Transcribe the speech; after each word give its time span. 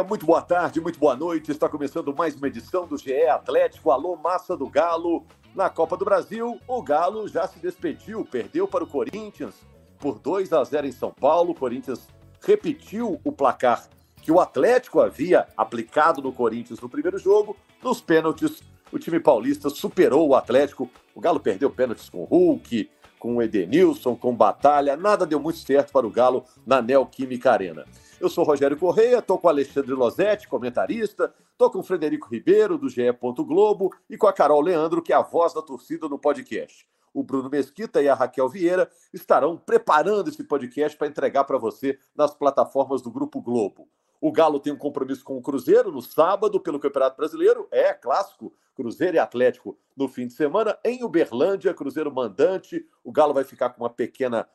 dia, 0.00 0.04
muito 0.04 0.24
boa 0.24 0.40
tarde, 0.40 0.80
muito 0.80 0.98
boa 0.98 1.14
noite. 1.14 1.50
Está 1.50 1.68
começando 1.68 2.14
mais 2.14 2.34
uma 2.34 2.48
edição 2.48 2.86
do 2.86 2.96
GE 2.96 3.26
Atlético. 3.26 3.90
Alô, 3.90 4.16
massa 4.16 4.56
do 4.56 4.66
Galo. 4.66 5.26
Na 5.54 5.68
Copa 5.68 5.96
do 5.96 6.04
Brasil, 6.04 6.58
o 6.66 6.82
Galo 6.82 7.28
já 7.28 7.46
se 7.46 7.58
despediu, 7.58 8.24
perdeu 8.24 8.66
para 8.66 8.84
o 8.84 8.86
Corinthians 8.86 9.54
por 9.98 10.18
2 10.18 10.52
a 10.52 10.64
0 10.64 10.86
em 10.86 10.92
São 10.92 11.10
Paulo. 11.12 11.50
O 11.50 11.54
Corinthians 11.54 12.06
repetiu 12.40 13.20
o 13.22 13.32
placar 13.32 13.88
que 14.22 14.32
o 14.32 14.40
Atlético 14.40 15.00
havia 15.00 15.46
aplicado 15.56 16.22
no 16.22 16.32
Corinthians 16.32 16.80
no 16.80 16.88
primeiro 16.88 17.18
jogo. 17.18 17.56
Nos 17.82 18.00
pênaltis, 18.00 18.62
o 18.90 18.98
time 18.98 19.20
paulista 19.20 19.68
superou 19.68 20.28
o 20.28 20.34
Atlético. 20.34 20.88
O 21.14 21.20
Galo 21.20 21.40
perdeu 21.40 21.70
pênaltis 21.70 22.08
com 22.08 22.22
o 22.22 22.24
Hulk, 22.24 22.88
com 23.20 23.36
o 23.36 23.42
Edenilson, 23.42 24.16
com 24.16 24.34
Batalha. 24.34 24.96
Nada 24.96 25.26
deu 25.26 25.38
muito 25.38 25.58
certo 25.58 25.92
para 25.92 26.06
o 26.06 26.10
Galo 26.10 26.44
na 26.66 26.80
Neoquímica 26.80 27.52
Arena. 27.52 27.84
Eu 28.18 28.28
sou 28.28 28.44
Rogério 28.44 28.76
Correia, 28.76 29.18
estou 29.18 29.38
com 29.38 29.48
Alexandre 29.48 29.92
Losetti, 29.92 30.48
comentarista, 30.48 31.32
estou 31.52 31.70
com 31.70 31.82
Frederico 31.82 32.28
Ribeiro, 32.28 32.76
do 32.76 32.88
GE. 32.88 33.12
Globo, 33.46 33.92
e 34.08 34.16
com 34.16 34.26
a 34.26 34.32
Carol 34.32 34.60
Leandro, 34.60 35.02
que 35.02 35.12
é 35.12 35.16
a 35.16 35.22
voz 35.22 35.54
da 35.54 35.62
torcida 35.62 36.08
no 36.08 36.18
podcast. 36.18 36.86
O 37.12 37.22
Bruno 37.22 37.50
Mesquita 37.50 38.02
e 38.02 38.08
a 38.08 38.14
Raquel 38.14 38.48
Vieira 38.48 38.90
estarão 39.12 39.56
preparando 39.56 40.28
esse 40.28 40.44
podcast 40.44 40.96
para 40.96 41.08
entregar 41.08 41.44
para 41.44 41.58
você 41.58 41.98
nas 42.16 42.34
plataformas 42.34 43.02
do 43.02 43.10
Grupo 43.10 43.40
Globo. 43.40 43.88
O 44.20 44.30
Galo 44.30 44.60
tem 44.60 44.72
um 44.72 44.76
compromisso 44.76 45.24
com 45.24 45.38
o 45.38 45.42
Cruzeiro 45.42 45.90
no 45.90 46.02
sábado 46.02 46.60
pelo 46.60 46.78
Campeonato 46.78 47.16
Brasileiro. 47.16 47.66
É 47.70 47.94
clássico, 47.94 48.52
Cruzeiro 48.74 49.16
e 49.16 49.18
Atlético 49.18 49.78
no 49.96 50.08
fim 50.08 50.26
de 50.26 50.34
semana 50.34 50.78
em 50.84 51.02
Uberlândia, 51.02 51.72
Cruzeiro 51.72 52.12
mandante. 52.12 52.86
O 53.02 53.10
Galo 53.10 53.32
vai 53.32 53.44
ficar 53.44 53.70
com 53.70 53.82
uma 53.82 53.90
pequena 53.90 54.46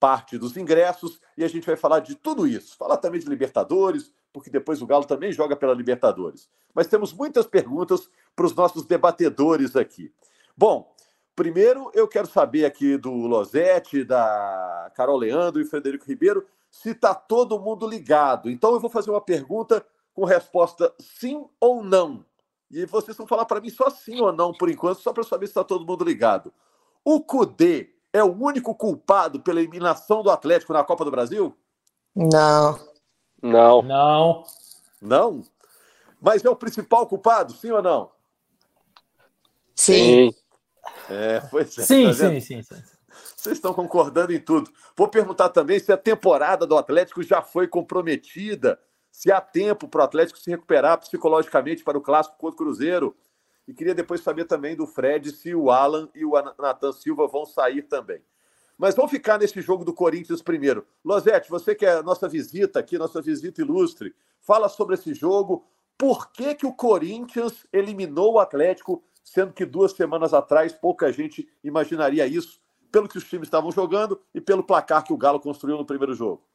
parte 0.00 0.36
dos 0.36 0.56
ingressos 0.56 1.20
e 1.38 1.44
a 1.44 1.48
gente 1.48 1.64
vai 1.64 1.76
falar 1.76 2.00
de 2.00 2.16
tudo 2.16 2.48
isso. 2.48 2.76
Falar 2.76 2.96
também 2.96 3.20
de 3.20 3.28
Libertadores, 3.28 4.12
porque 4.32 4.50
depois 4.50 4.82
o 4.82 4.86
Galo 4.86 5.04
também 5.04 5.30
joga 5.30 5.54
pela 5.54 5.72
Libertadores. 5.72 6.50
Mas 6.74 6.88
temos 6.88 7.12
muitas 7.12 7.46
perguntas 7.46 8.10
para 8.34 8.46
os 8.46 8.54
nossos 8.54 8.84
debatedores 8.84 9.76
aqui. 9.76 10.12
Bom, 10.56 10.92
primeiro 11.36 11.92
eu 11.94 12.08
quero 12.08 12.26
saber 12.26 12.64
aqui 12.64 12.96
do 12.96 13.12
Losetti, 13.12 14.02
da 14.02 14.90
Carol 14.96 15.16
Leandro 15.18 15.62
e 15.62 15.64
Frederico 15.64 16.06
Ribeiro 16.06 16.44
se 16.72 16.90
está 16.90 17.14
todo 17.14 17.60
mundo 17.60 17.86
ligado. 17.86 18.50
Então 18.50 18.72
eu 18.72 18.80
vou 18.80 18.88
fazer 18.88 19.10
uma 19.10 19.20
pergunta 19.20 19.84
com 20.14 20.24
resposta 20.24 20.92
sim 20.98 21.46
ou 21.60 21.84
não. 21.84 22.24
E 22.70 22.86
vocês 22.86 23.14
vão 23.14 23.26
falar 23.26 23.44
para 23.44 23.60
mim 23.60 23.68
só 23.68 23.90
sim 23.90 24.18
ou 24.22 24.32
não 24.32 24.54
por 24.54 24.70
enquanto, 24.70 25.00
só 25.00 25.12
para 25.12 25.22
saber 25.22 25.46
se 25.46 25.50
está 25.50 25.62
todo 25.62 25.86
mundo 25.86 26.02
ligado. 26.02 26.50
O 27.04 27.20
Cudê 27.20 27.94
é 28.10 28.24
o 28.24 28.32
único 28.32 28.74
culpado 28.74 29.38
pela 29.40 29.60
eliminação 29.60 30.22
do 30.22 30.30
Atlético 30.30 30.72
na 30.72 30.82
Copa 30.82 31.04
do 31.04 31.10
Brasil? 31.10 31.54
Não. 32.16 32.78
Não. 33.42 33.82
Não. 33.82 34.44
Não? 35.00 35.42
Mas 36.18 36.42
é 36.42 36.48
o 36.48 36.56
principal 36.56 37.06
culpado, 37.06 37.52
sim 37.52 37.70
ou 37.70 37.82
não? 37.82 38.10
Sim. 39.74 40.34
É, 41.10 41.40
pois 41.50 41.76
é, 41.76 41.82
Sim, 41.82 42.06
tá 42.06 42.14
sim, 42.14 42.28
vendo? 42.28 42.40
sim, 42.40 42.62
sim. 42.62 42.82
Vocês 43.42 43.58
estão 43.58 43.74
concordando 43.74 44.32
em 44.32 44.38
tudo. 44.38 44.70
Vou 44.96 45.08
perguntar 45.08 45.48
também 45.48 45.76
se 45.80 45.90
a 45.90 45.96
temporada 45.96 46.64
do 46.64 46.78
Atlético 46.78 47.24
já 47.24 47.42
foi 47.42 47.66
comprometida, 47.66 48.78
se 49.10 49.32
há 49.32 49.40
tempo 49.40 49.88
para 49.88 50.02
o 50.02 50.04
Atlético 50.04 50.38
se 50.38 50.48
recuperar 50.48 51.00
psicologicamente 51.00 51.82
para 51.82 51.98
o 51.98 52.00
clássico 52.00 52.38
contra 52.38 52.54
o 52.54 52.58
Cruzeiro. 52.58 53.16
E 53.66 53.74
queria 53.74 53.96
depois 53.96 54.20
saber 54.20 54.44
também 54.44 54.76
do 54.76 54.86
Fred 54.86 55.32
se 55.32 55.56
o 55.56 55.72
Alan 55.72 56.08
e 56.14 56.24
o 56.24 56.34
Natan 56.56 56.92
Silva 56.92 57.26
vão 57.26 57.44
sair 57.44 57.82
também. 57.82 58.22
Mas 58.78 58.94
vamos 58.94 59.10
ficar 59.10 59.40
nesse 59.40 59.60
jogo 59.60 59.84
do 59.84 59.92
Corinthians 59.92 60.40
primeiro. 60.40 60.86
Losete, 61.04 61.50
você 61.50 61.74
que 61.74 61.84
é 61.84 61.94
a 61.94 62.02
nossa 62.02 62.28
visita 62.28 62.78
aqui, 62.78 62.96
nossa 62.96 63.20
visita 63.20 63.60
ilustre, 63.60 64.14
fala 64.40 64.68
sobre 64.68 64.94
esse 64.94 65.14
jogo. 65.14 65.66
Por 65.98 66.30
que, 66.30 66.54
que 66.54 66.66
o 66.66 66.72
Corinthians 66.72 67.66
eliminou 67.72 68.34
o 68.34 68.38
Atlético, 68.38 69.02
sendo 69.24 69.52
que 69.52 69.66
duas 69.66 69.90
semanas 69.90 70.32
atrás 70.32 70.72
pouca 70.72 71.12
gente 71.12 71.48
imaginaria 71.64 72.24
isso, 72.24 72.61
pelo 72.92 73.08
que 73.08 73.16
os 73.16 73.24
times 73.24 73.48
estavam 73.48 73.72
jogando 73.72 74.20
e 74.34 74.40
pelo 74.40 74.62
placar 74.62 75.02
que 75.02 75.12
o 75.12 75.16
Galo 75.16 75.40
construiu 75.40 75.78
no 75.78 75.86
primeiro 75.86 76.14
jogo? 76.14 76.46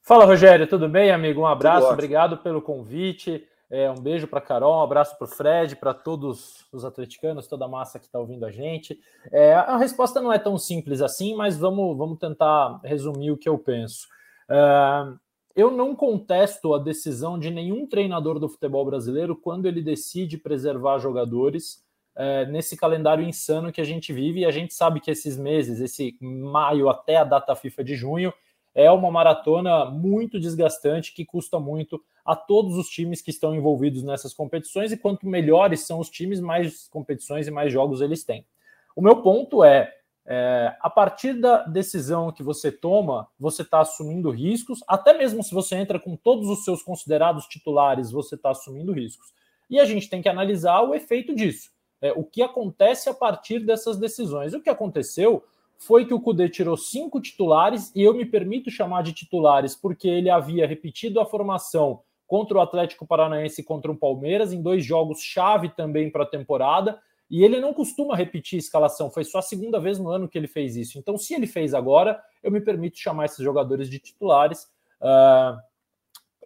Fala, 0.00 0.24
Rogério, 0.24 0.66
tudo 0.66 0.88
bem, 0.88 1.12
amigo? 1.12 1.42
Um 1.42 1.46
abraço, 1.46 1.86
obrigado 1.86 2.38
pelo 2.38 2.60
convite. 2.60 3.46
É, 3.70 3.90
um 3.90 4.00
beijo 4.00 4.26
para 4.26 4.40
Carol, 4.40 4.80
um 4.80 4.82
abraço 4.82 5.16
para 5.16 5.24
o 5.24 5.28
Fred, 5.28 5.76
para 5.76 5.94
todos 5.94 6.66
os 6.72 6.84
atleticanos, 6.84 7.46
toda 7.46 7.64
a 7.64 7.68
massa 7.68 7.98
que 7.98 8.06
está 8.06 8.18
ouvindo 8.18 8.44
a 8.44 8.50
gente. 8.50 8.98
É, 9.30 9.54
a 9.54 9.76
resposta 9.76 10.20
não 10.20 10.32
é 10.32 10.38
tão 10.38 10.58
simples 10.58 11.00
assim, 11.00 11.34
mas 11.34 11.56
vamos, 11.56 11.96
vamos 11.96 12.18
tentar 12.18 12.80
resumir 12.84 13.30
o 13.30 13.38
que 13.38 13.48
eu 13.48 13.56
penso. 13.56 14.08
É, 14.50 15.14
eu 15.54 15.70
não 15.70 15.94
contesto 15.94 16.74
a 16.74 16.78
decisão 16.78 17.38
de 17.38 17.50
nenhum 17.50 17.86
treinador 17.86 18.38
do 18.38 18.48
futebol 18.48 18.84
brasileiro 18.84 19.36
quando 19.36 19.66
ele 19.66 19.80
decide 19.80 20.36
preservar 20.36 20.98
jogadores 20.98 21.82
é, 22.14 22.46
nesse 22.46 22.76
calendário 22.76 23.24
insano 23.24 23.72
que 23.72 23.80
a 23.80 23.84
gente 23.84 24.12
vive, 24.12 24.40
e 24.40 24.44
a 24.44 24.50
gente 24.50 24.74
sabe 24.74 25.00
que 25.00 25.10
esses 25.10 25.38
meses, 25.38 25.80
esse 25.80 26.16
maio 26.20 26.88
até 26.88 27.16
a 27.16 27.24
data 27.24 27.54
FIFA 27.54 27.84
de 27.84 27.96
junho, 27.96 28.32
é 28.74 28.90
uma 28.90 29.10
maratona 29.10 29.84
muito 29.84 30.40
desgastante 30.40 31.12
que 31.12 31.24
custa 31.24 31.58
muito 31.58 32.02
a 32.24 32.34
todos 32.34 32.76
os 32.76 32.88
times 32.88 33.20
que 33.20 33.30
estão 33.30 33.54
envolvidos 33.54 34.02
nessas 34.02 34.32
competições, 34.32 34.92
e 34.92 34.96
quanto 34.96 35.26
melhores 35.26 35.80
são 35.80 35.98
os 35.98 36.08
times, 36.08 36.40
mais 36.40 36.88
competições 36.88 37.46
e 37.46 37.50
mais 37.50 37.72
jogos 37.72 38.00
eles 38.00 38.24
têm. 38.24 38.46
O 38.94 39.02
meu 39.02 39.22
ponto 39.22 39.64
é, 39.64 39.92
é 40.26 40.76
a 40.80 40.88
partir 40.88 41.34
da 41.34 41.64
decisão 41.64 42.30
que 42.30 42.42
você 42.42 42.70
toma, 42.70 43.28
você 43.38 43.62
está 43.62 43.80
assumindo 43.80 44.30
riscos, 44.30 44.80
até 44.86 45.16
mesmo 45.16 45.42
se 45.42 45.52
você 45.52 45.76
entra 45.76 45.98
com 45.98 46.16
todos 46.16 46.48
os 46.48 46.64
seus 46.64 46.82
considerados 46.82 47.46
titulares, 47.46 48.10
você 48.10 48.36
está 48.36 48.50
assumindo 48.50 48.92
riscos. 48.92 49.32
E 49.68 49.80
a 49.80 49.84
gente 49.84 50.08
tem 50.08 50.22
que 50.22 50.28
analisar 50.28 50.82
o 50.82 50.94
efeito 50.94 51.34
disso. 51.34 51.71
É, 52.02 52.12
o 52.12 52.24
que 52.24 52.42
acontece 52.42 53.08
a 53.08 53.14
partir 53.14 53.60
dessas 53.60 53.96
decisões. 53.96 54.52
O 54.52 54.60
que 54.60 54.68
aconteceu 54.68 55.44
foi 55.78 56.04
que 56.04 56.12
o 56.12 56.20
Cudê 56.20 56.48
tirou 56.48 56.76
cinco 56.76 57.20
titulares, 57.20 57.92
e 57.94 58.02
eu 58.02 58.12
me 58.12 58.24
permito 58.24 58.70
chamar 58.70 59.02
de 59.02 59.12
titulares 59.12 59.74
porque 59.74 60.08
ele 60.08 60.28
havia 60.28 60.66
repetido 60.66 61.20
a 61.20 61.26
formação 61.26 62.02
contra 62.26 62.58
o 62.58 62.60
Atlético 62.60 63.06
Paranaense 63.06 63.60
e 63.60 63.64
contra 63.64 63.90
o 63.90 63.96
Palmeiras, 63.96 64.52
em 64.52 64.62
dois 64.62 64.84
jogos 64.84 65.20
chave 65.20 65.68
também 65.68 66.10
para 66.10 66.22
a 66.24 66.26
temporada, 66.26 67.00
e 67.30 67.44
ele 67.44 67.60
não 67.60 67.72
costuma 67.72 68.16
repetir 68.16 68.56
a 68.56 68.60
escalação, 68.60 69.10
foi 69.10 69.24
só 69.24 69.38
a 69.38 69.42
segunda 69.42 69.78
vez 69.78 69.98
no 69.98 70.08
ano 70.08 70.28
que 70.28 70.36
ele 70.36 70.46
fez 70.46 70.76
isso. 70.76 70.98
Então, 70.98 71.16
se 71.16 71.34
ele 71.34 71.46
fez 71.46 71.72
agora, 71.72 72.22
eu 72.42 72.50
me 72.50 72.60
permito 72.60 72.98
chamar 72.98 73.26
esses 73.26 73.44
jogadores 73.44 73.88
de 73.88 73.98
titulares. 73.98 74.64
Uh, 75.00 75.58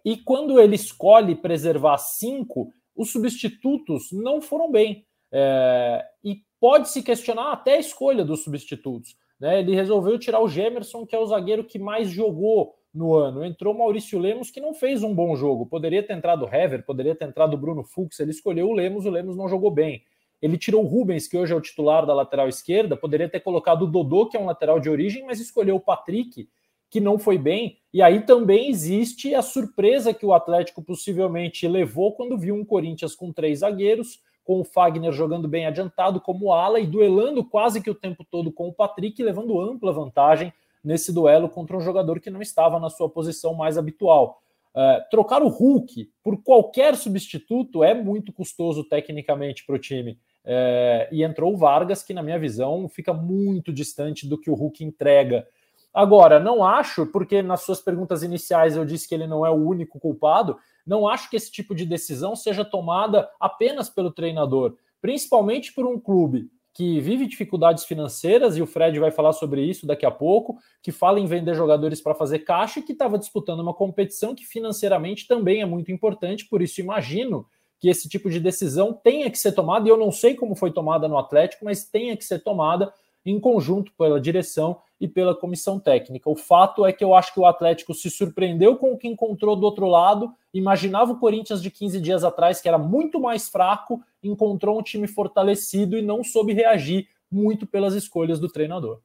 e 0.03 0.17
quando 0.17 0.59
ele 0.59 0.75
escolhe 0.75 1.35
preservar 1.35 1.97
cinco, 1.97 2.71
os 2.95 3.11
substitutos 3.11 4.11
não 4.11 4.41
foram 4.41 4.71
bem. 4.71 5.06
É, 5.31 6.05
e 6.23 6.41
pode-se 6.59 7.03
questionar 7.03 7.51
até 7.51 7.75
a 7.75 7.79
escolha 7.79 8.23
dos 8.23 8.43
substitutos. 8.43 9.15
Né? 9.39 9.59
Ele 9.59 9.75
resolveu 9.75 10.17
tirar 10.17 10.39
o 10.39 10.47
Gemerson, 10.47 11.05
que 11.05 11.15
é 11.15 11.19
o 11.19 11.25
zagueiro 11.25 11.63
que 11.63 11.77
mais 11.77 12.09
jogou 12.09 12.75
no 12.93 13.15
ano. 13.15 13.45
Entrou 13.45 13.73
Maurício 13.73 14.19
Lemos, 14.19 14.49
que 14.49 14.59
não 14.59 14.73
fez 14.73 15.03
um 15.03 15.13
bom 15.13 15.35
jogo. 15.35 15.65
Poderia 15.65 16.01
ter 16.01 16.13
entrado 16.13 16.45
o 16.45 16.53
Hever, 16.53 16.85
poderia 16.85 17.15
ter 17.15 17.25
entrado 17.25 17.53
o 17.53 17.57
Bruno 17.57 17.83
Fux. 17.83 18.19
Ele 18.19 18.31
escolheu 18.31 18.69
o 18.69 18.73
Lemos, 18.73 19.05
o 19.05 19.09
Lemos 19.09 19.35
não 19.35 19.47
jogou 19.47 19.69
bem. 19.69 20.03
Ele 20.41 20.57
tirou 20.57 20.83
o 20.83 20.87
Rubens, 20.87 21.27
que 21.27 21.37
hoje 21.37 21.53
é 21.53 21.55
o 21.55 21.61
titular 21.61 22.05
da 22.05 22.13
lateral 22.13 22.47
esquerda. 22.47 22.95
Poderia 22.95 23.29
ter 23.29 23.39
colocado 23.39 23.83
o 23.83 23.87
Dodô, 23.87 24.27
que 24.27 24.37
é 24.37 24.39
um 24.39 24.45
lateral 24.45 24.79
de 24.79 24.89
origem, 24.89 25.25
mas 25.25 25.39
escolheu 25.39 25.75
o 25.75 25.79
Patrick, 25.79 26.47
que 26.89 26.99
não 26.99 27.17
foi 27.17 27.37
bem. 27.37 27.77
E 27.91 28.01
aí 28.01 28.21
também 28.21 28.69
existe 28.69 29.33
a 29.33 29.41
surpresa 29.41 30.13
que 30.13 30.25
o 30.25 30.33
Atlético 30.33 30.83
possivelmente 30.83 31.67
levou 31.67 32.13
quando 32.13 32.37
viu 32.37 32.55
um 32.55 32.63
Corinthians 32.63 33.15
com 33.15 33.31
três 33.31 33.59
zagueiros, 33.59 34.19
com 34.47 34.61
o 34.61 34.63
Fagner 34.63 35.11
jogando 35.11 35.45
bem 35.45 35.65
adiantado 35.65 36.21
como 36.21 36.53
ala 36.53 36.79
e 36.79 36.87
duelando 36.87 37.43
quase 37.43 37.81
que 37.81 37.89
o 37.89 37.93
tempo 37.93 38.23
todo 38.23 38.49
com 38.49 38.69
o 38.69 38.73
Patrick, 38.73 39.21
levando 39.21 39.59
ampla 39.59 39.91
vantagem 39.91 40.53
nesse 40.81 41.11
duelo 41.11 41.49
contra 41.49 41.75
um 41.75 41.81
jogador 41.81 42.21
que 42.21 42.29
não 42.29 42.41
estava 42.41 42.79
na 42.79 42.89
sua 42.89 43.09
posição 43.09 43.53
mais 43.53 43.77
habitual. 43.77 44.41
Uh, 44.73 45.03
trocar 45.11 45.43
o 45.43 45.49
Hulk 45.49 46.09
por 46.23 46.41
qualquer 46.41 46.95
substituto 46.95 47.83
é 47.83 47.93
muito 47.93 48.31
custoso 48.31 48.85
tecnicamente 48.85 49.65
para 49.65 49.75
o 49.75 49.79
time. 49.79 50.13
Uh, 50.45 51.11
e 51.11 51.23
entrou 51.25 51.53
o 51.53 51.57
Vargas, 51.57 52.01
que, 52.01 52.13
na 52.13 52.23
minha 52.23 52.39
visão, 52.39 52.87
fica 52.87 53.13
muito 53.13 53.73
distante 53.73 54.25
do 54.25 54.39
que 54.39 54.49
o 54.49 54.55
Hulk 54.55 54.81
entrega. 54.81 55.45
Agora, 55.93 56.39
não 56.39 56.63
acho, 56.63 57.05
porque 57.07 57.41
nas 57.41 57.63
suas 57.63 57.81
perguntas 57.81 58.23
iniciais 58.23 58.77
eu 58.77 58.85
disse 58.85 59.09
que 59.09 59.13
ele 59.15 59.27
não 59.27 59.45
é 59.45 59.49
o 59.49 59.55
único 59.55 59.99
culpado, 59.99 60.57
não 60.87 61.07
acho 61.07 61.29
que 61.29 61.35
esse 61.35 61.51
tipo 61.51 61.75
de 61.75 61.85
decisão 61.85 62.35
seja 62.35 62.63
tomada 62.63 63.29
apenas 63.39 63.89
pelo 63.89 64.11
treinador, 64.11 64.75
principalmente 65.01 65.73
por 65.73 65.85
um 65.85 65.99
clube 65.99 66.49
que 66.73 66.99
vive 66.99 67.25
dificuldades 67.25 67.85
financeiras, 67.85 68.55
e 68.55 68.61
o 68.61 68.67
Fred 68.67 68.99
vai 68.99 69.09
falar 69.09 69.33
sobre 69.33 69.63
isso 69.63 69.87
daqui 69.87 70.05
a 70.05 70.11
pouco, 70.11 70.59
que 70.81 70.91
fala 70.91 71.19
em 71.19 71.25
vender 71.25 71.55
jogadores 71.55 71.99
para 71.99 72.13
fazer 72.13 72.39
caixa 72.39 72.79
e 72.79 72.83
que 72.83 72.91
estava 72.91 73.17
disputando 73.17 73.61
uma 73.61 73.73
competição 73.73 74.35
que 74.35 74.45
financeiramente 74.45 75.27
também 75.27 75.61
é 75.61 75.65
muito 75.65 75.91
importante, 75.91 76.47
por 76.47 76.61
isso 76.61 76.79
imagino 76.79 77.47
que 77.79 77.89
esse 77.89 78.07
tipo 78.07 78.29
de 78.29 78.39
decisão 78.39 78.93
tenha 78.93 79.29
que 79.29 79.39
ser 79.39 79.53
tomada, 79.53 79.87
e 79.87 79.91
eu 79.91 79.97
não 79.97 80.11
sei 80.11 80.35
como 80.35 80.55
foi 80.55 80.71
tomada 80.71 81.07
no 81.07 81.17
Atlético, 81.17 81.65
mas 81.65 81.83
tenha 81.83 82.15
que 82.15 82.23
ser 82.23 82.43
tomada 82.43 82.93
em 83.31 83.39
conjunto 83.39 83.91
pela 83.97 84.19
direção 84.19 84.79
e 84.99 85.07
pela 85.07 85.35
comissão 85.35 85.79
técnica. 85.79 86.29
O 86.29 86.35
fato 86.35 86.85
é 86.85 86.93
que 86.93 87.03
eu 87.03 87.13
acho 87.13 87.33
que 87.33 87.39
o 87.39 87.45
Atlético 87.45 87.93
se 87.93 88.09
surpreendeu 88.09 88.77
com 88.77 88.93
o 88.93 88.97
que 88.97 89.07
encontrou 89.07 89.55
do 89.55 89.65
outro 89.65 89.87
lado. 89.87 90.33
Imaginava 90.53 91.11
o 91.11 91.19
Corinthians 91.19 91.61
de 91.61 91.69
15 91.69 91.99
dias 91.99 92.23
atrás, 92.23 92.61
que 92.61 92.67
era 92.67 92.77
muito 92.77 93.19
mais 93.19 93.49
fraco, 93.49 94.01
encontrou 94.23 94.79
um 94.79 94.81
time 94.81 95.07
fortalecido 95.07 95.97
e 95.97 96.01
não 96.01 96.23
soube 96.23 96.53
reagir 96.53 97.07
muito 97.29 97.67
pelas 97.67 97.93
escolhas 97.93 98.39
do 98.39 98.47
treinador. 98.47 98.99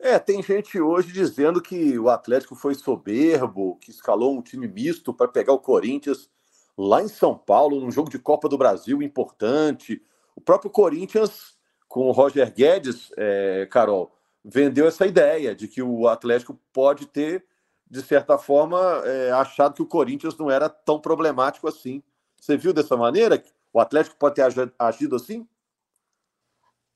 É, 0.00 0.18
tem 0.18 0.42
gente 0.42 0.80
hoje 0.80 1.12
dizendo 1.12 1.60
que 1.60 1.98
o 1.98 2.08
Atlético 2.08 2.54
foi 2.54 2.74
soberbo, 2.74 3.76
que 3.80 3.90
escalou 3.90 4.36
um 4.36 4.42
time 4.42 4.68
misto 4.68 5.12
para 5.12 5.26
pegar 5.26 5.52
o 5.52 5.58
Corinthians 5.58 6.30
lá 6.76 7.02
em 7.02 7.08
São 7.08 7.36
Paulo, 7.36 7.80
num 7.80 7.90
jogo 7.90 8.08
de 8.08 8.18
Copa 8.18 8.48
do 8.48 8.58
Brasil 8.58 9.02
importante. 9.02 10.00
O 10.36 10.40
próprio 10.40 10.70
Corinthians, 10.70 11.57
com 11.88 12.08
o 12.08 12.12
Roger 12.12 12.52
Guedes, 12.52 13.10
é, 13.16 13.66
Carol, 13.70 14.12
vendeu 14.44 14.86
essa 14.86 15.06
ideia 15.06 15.54
de 15.54 15.66
que 15.66 15.82
o 15.82 16.06
Atlético 16.06 16.58
pode 16.72 17.06
ter, 17.06 17.44
de 17.90 18.02
certa 18.02 18.36
forma, 18.36 18.78
é, 19.04 19.30
achado 19.32 19.74
que 19.74 19.82
o 19.82 19.86
Corinthians 19.86 20.36
não 20.36 20.50
era 20.50 20.68
tão 20.68 21.00
problemático 21.00 21.66
assim. 21.66 22.02
Você 22.38 22.56
viu 22.56 22.72
dessa 22.72 22.96
maneira? 22.96 23.42
O 23.72 23.80
Atlético 23.80 24.16
pode 24.16 24.34
ter 24.36 24.72
agido 24.78 25.16
assim? 25.16 25.48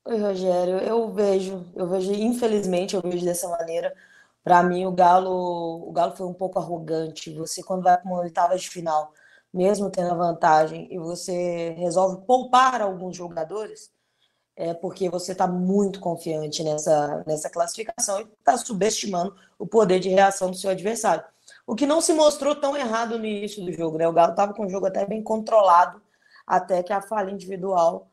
Oi, 0.05 0.17
Rogério, 0.17 0.79
eu 0.79 1.11
vejo, 1.13 1.65
eu 1.75 1.87
vejo, 1.87 2.11
infelizmente, 2.11 2.93
eu 2.93 3.01
vejo 3.01 3.25
dessa 3.25 3.47
maneira. 3.47 3.93
Para 4.43 4.61
mim, 4.61 4.85
o 4.85 4.91
Galo, 4.91 5.87
o 5.87 5.91
Galo 5.93 6.15
foi 6.15 6.27
um 6.27 6.33
pouco 6.33 6.59
arrogante. 6.59 7.33
Você, 7.35 7.63
quando 7.63 7.83
vai 7.83 7.97
para 7.97 8.05
uma 8.05 8.19
oitava 8.19 8.57
de 8.57 8.69
final, 8.69 9.13
mesmo 9.53 9.89
tendo 9.89 10.11
a 10.11 10.15
vantagem, 10.15 10.87
e 10.91 10.99
você 10.99 11.69
resolve 11.77 12.25
poupar 12.25 12.81
alguns 12.81 13.15
jogadores, 13.15 13.92
é 14.55 14.73
porque 14.73 15.09
você 15.09 15.31
está 15.31 15.47
muito 15.47 15.99
confiante 15.99 16.63
nessa, 16.63 17.23
nessa 17.25 17.49
classificação 17.49 18.21
e 18.21 18.23
está 18.23 18.57
subestimando 18.57 19.35
o 19.57 19.65
poder 19.65 19.99
de 19.99 20.09
reação 20.09 20.51
do 20.51 20.57
seu 20.57 20.69
adversário. 20.69 21.23
O 21.65 21.75
que 21.75 21.85
não 21.85 22.01
se 22.01 22.13
mostrou 22.13 22.55
tão 22.55 22.77
errado 22.77 23.17
no 23.17 23.25
início 23.25 23.63
do 23.63 23.71
jogo, 23.71 23.97
né? 23.97 24.07
O 24.07 24.13
Galo 24.13 24.31
estava 24.31 24.53
com 24.53 24.65
o 24.65 24.69
jogo 24.69 24.85
até 24.85 25.05
bem 25.05 25.23
controlado, 25.23 26.01
até 26.45 26.83
que 26.83 26.93
a 26.93 27.01
falha 27.01 27.31
individual 27.31 28.09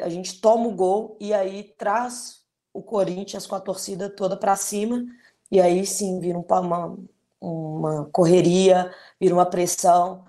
a 0.00 0.08
gente 0.08 0.40
toma 0.40 0.66
o 0.66 0.74
gol 0.74 1.16
e 1.20 1.32
aí 1.32 1.74
traz 1.78 2.44
o 2.72 2.82
Corinthians 2.82 3.46
com 3.46 3.54
a 3.54 3.60
torcida 3.60 4.10
toda 4.10 4.36
para 4.36 4.56
cima 4.56 5.04
e 5.50 5.60
aí 5.60 5.86
sim 5.86 6.18
vira 6.18 6.38
uma, 6.38 6.98
uma 7.40 8.04
correria, 8.06 8.92
vira 9.20 9.34
uma 9.34 9.46
pressão. 9.46 10.24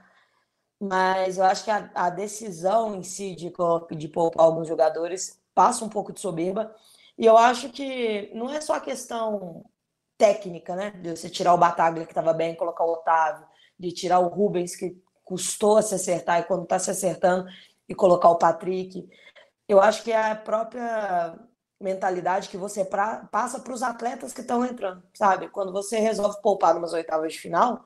Mas 0.80 1.38
eu 1.38 1.46
acho 1.46 1.64
que 1.64 1.72
a, 1.72 1.90
a 1.96 2.10
decisão 2.10 2.96
em 2.96 3.04
si 3.04 3.36
de, 3.36 3.52
de 3.98 4.08
poupar 4.08 4.46
alguns 4.46 4.68
jogadores 4.68 5.40
passa 5.56 5.86
um 5.86 5.90
pouco 5.90 6.14
de 6.14 6.20
soberba. 6.20 6.76
E 7.18 7.26
eu 7.26 7.38
acho 7.38 7.70
que 7.70 8.30
não 8.36 8.50
é 8.50 8.62
só 8.62 8.76
a 8.76 8.82
questão 8.82 9.66
técnica, 10.18 10.76
né? 10.76 10.92
De 10.92 11.16
você 11.16 11.30
tirar 11.30 11.54
o 11.54 11.58
Bataglia, 11.58 12.06
que 12.06 12.12
estava 12.12 12.34
bem, 12.34 12.56
colocar 12.56 12.84
o 12.86 12.94
Otávio, 12.94 13.48
de 13.80 13.92
tirar 13.92 14.20
o 14.20 14.28
Rubens, 14.28 14.76
que 14.76 15.02
custou 15.24 15.78
a 15.78 15.82
se 15.82 15.96
acertar, 15.96 16.40
e 16.42 16.44
quando 16.44 16.64
está 16.64 16.78
se 16.78 16.92
acertando, 16.92 17.50
e 17.90 17.96
colocar 17.96 18.30
o 18.30 18.38
Patrick. 18.38 19.10
Eu 19.68 19.82
acho 19.82 20.04
que 20.04 20.12
é 20.12 20.32
a 20.32 20.36
própria 20.36 21.38
mentalidade 21.80 22.50
que 22.50 22.58
você 22.58 22.86
pra, 22.86 23.26
passa 23.32 23.60
para 23.60 23.74
os 23.74 23.84
atletas 23.84 24.34
que 24.34 24.42
estão 24.42 24.66
entrando, 24.66 25.04
sabe? 25.14 25.50
Quando 25.50 25.72
você 25.72 26.00
resolve 26.00 26.42
poupar 26.42 26.74
numas 26.74 26.94
oitavas 26.94 27.34
de 27.34 27.40
final, 27.40 27.86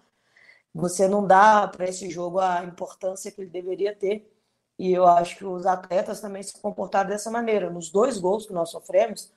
você 0.73 1.07
não 1.07 1.25
dá 1.25 1.67
para 1.67 1.85
esse 1.85 2.09
jogo 2.09 2.39
a 2.39 2.63
importância 2.63 3.31
que 3.31 3.41
ele 3.41 3.49
deveria 3.49 3.95
ter. 3.95 4.31
E 4.79 4.93
eu 4.93 5.05
acho 5.05 5.35
que 5.37 5.45
os 5.45 5.65
atletas 5.65 6.21
também 6.21 6.41
se 6.41 6.59
comportaram 6.61 7.09
dessa 7.09 7.29
maneira. 7.29 7.69
Nos 7.69 7.91
dois 7.91 8.17
gols 8.17 8.45
que 8.45 8.53
nós 8.53 8.71
sofremos, 8.71 9.29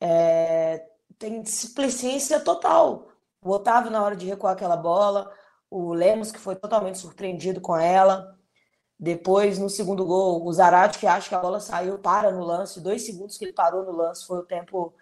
é, 0.00 0.86
tem 1.18 1.42
displicência 1.42 2.40
total. 2.40 3.08
O 3.42 3.50
Otávio, 3.50 3.90
na 3.90 4.02
hora 4.02 4.16
de 4.16 4.26
recuar 4.26 4.54
aquela 4.54 4.76
bola, 4.76 5.30
o 5.70 5.92
Lemos, 5.92 6.32
que 6.32 6.38
foi 6.38 6.56
totalmente 6.56 6.98
surpreendido 6.98 7.60
com 7.60 7.76
ela, 7.76 8.36
depois, 8.98 9.58
no 9.58 9.70
segundo 9.70 10.04
gol, 10.04 10.44
o 10.44 10.52
Zarate, 10.52 10.98
que 10.98 11.06
acha 11.06 11.28
que 11.28 11.34
a 11.34 11.38
bola 11.38 11.60
saiu, 11.60 11.98
para 11.98 12.30
no 12.30 12.44
lance. 12.44 12.80
Dois 12.80 13.04
segundos 13.04 13.38
que 13.38 13.44
ele 13.44 13.52
parou 13.52 13.84
no 13.84 13.92
lance 13.92 14.26
foi 14.26 14.38
o 14.38 14.44
tempo 14.44 14.94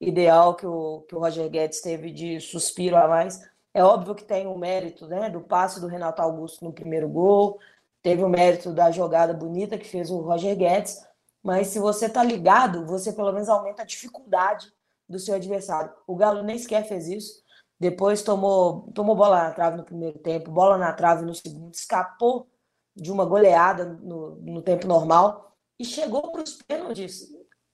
ideal 0.00 0.54
que 0.54 0.66
o, 0.66 1.04
que 1.08 1.14
o 1.14 1.18
Roger 1.18 1.48
Guedes 1.48 1.80
teve 1.80 2.12
de 2.12 2.40
suspiro 2.40 2.96
a 2.96 3.08
mais. 3.08 3.40
É 3.74 3.84
óbvio 3.84 4.14
que 4.14 4.24
tem 4.24 4.46
o 4.46 4.56
mérito 4.58 5.06
né, 5.06 5.30
do 5.30 5.40
passe 5.40 5.80
do 5.80 5.86
Renato 5.86 6.22
Augusto 6.22 6.64
no 6.64 6.72
primeiro 6.72 7.08
gol, 7.08 7.58
teve 8.02 8.22
o 8.24 8.28
mérito 8.28 8.72
da 8.72 8.90
jogada 8.90 9.32
bonita 9.32 9.78
que 9.78 9.88
fez 9.88 10.10
o 10.10 10.20
Roger 10.20 10.56
Guedes, 10.56 10.98
mas 11.42 11.68
se 11.68 11.78
você 11.78 12.08
tá 12.08 12.22
ligado, 12.22 12.86
você 12.86 13.12
pelo 13.12 13.32
menos 13.32 13.48
aumenta 13.48 13.82
a 13.82 13.86
dificuldade 13.86 14.72
do 15.08 15.18
seu 15.18 15.34
adversário. 15.34 15.92
O 16.06 16.14
Galo 16.14 16.42
nem 16.42 16.58
sequer 16.58 16.86
fez 16.86 17.08
isso. 17.08 17.42
Depois 17.78 18.22
tomou, 18.22 18.92
tomou 18.92 19.16
bola 19.16 19.44
na 19.44 19.50
trave 19.52 19.76
no 19.78 19.84
primeiro 19.84 20.18
tempo, 20.18 20.50
bola 20.50 20.76
na 20.76 20.92
trave 20.92 21.24
no 21.24 21.34
segundo, 21.34 21.74
escapou 21.74 22.46
de 22.94 23.10
uma 23.10 23.24
goleada 23.24 23.84
no, 23.84 24.36
no 24.36 24.62
tempo 24.62 24.86
normal 24.86 25.56
e 25.78 25.84
chegou 25.84 26.30
para 26.30 26.42
os 26.42 26.56
pênaltis 26.56 27.28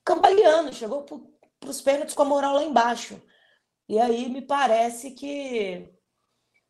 cambaleando, 0.05 0.72
chegou 0.72 1.02
para 1.02 1.69
os 1.69 1.81
pênaltis 1.81 2.14
com 2.14 2.22
a 2.22 2.26
moral 2.26 2.55
lá 2.55 2.62
embaixo. 2.62 3.20
E 3.88 3.99
aí 3.99 4.29
me 4.29 4.43
parece 4.43 5.11
que 5.11 5.93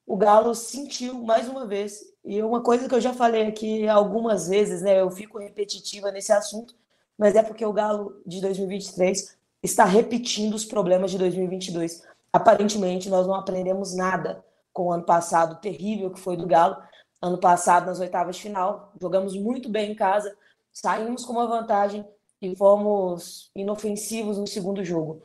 o 0.07 0.17
Galo 0.17 0.55
sentiu 0.55 1.15
mais 1.15 1.49
uma 1.49 1.67
vez. 1.67 2.13
E 2.25 2.41
uma 2.43 2.63
coisa 2.63 2.89
que 2.89 2.95
eu 2.95 3.01
já 3.01 3.13
falei 3.13 3.47
aqui 3.47 3.89
algumas 3.89 4.49
vezes, 4.49 4.83
né? 4.83 5.01
Eu 5.01 5.11
fico 5.11 5.39
repetitiva 5.39 6.13
nesse 6.13 6.33
assunto, 6.33 6.75
mas 7.19 7.35
é 7.35 7.43
porque 7.43 7.65
o 7.65 7.73
Galo 7.73 8.21
de 8.25 8.41
2023 8.41 9.37
está 9.63 9.85
repetindo 9.85 10.55
os 10.55 10.65
problemas 10.65 11.11
de 11.11 11.19
2022. 11.19 12.05
Aparentemente, 12.33 13.09
nós 13.09 13.27
não 13.27 13.35
aprendemos 13.35 13.95
nada 13.95 14.45
com 14.73 14.87
o 14.87 14.93
ano 14.93 15.05
passado 15.05 15.61
terrível 15.61 16.11
que 16.11 16.21
foi 16.21 16.37
do 16.37 16.47
Galo 16.47 16.77
ano 17.21 17.39
passado 17.39 17.87
nas 17.87 17.99
oitavas 17.99 18.37
de 18.37 18.43
final. 18.43 18.93
Jogamos 19.01 19.37
muito 19.37 19.69
bem 19.69 19.93
em 19.93 19.95
casa, 19.95 20.37
saímos 20.73 21.25
com 21.25 21.33
uma 21.33 21.47
vantagem 21.47 22.07
e 22.41 22.55
fomos 22.55 23.51
inofensivos 23.55 24.39
no 24.39 24.47
segundo 24.47 24.85
jogo. 24.85 25.23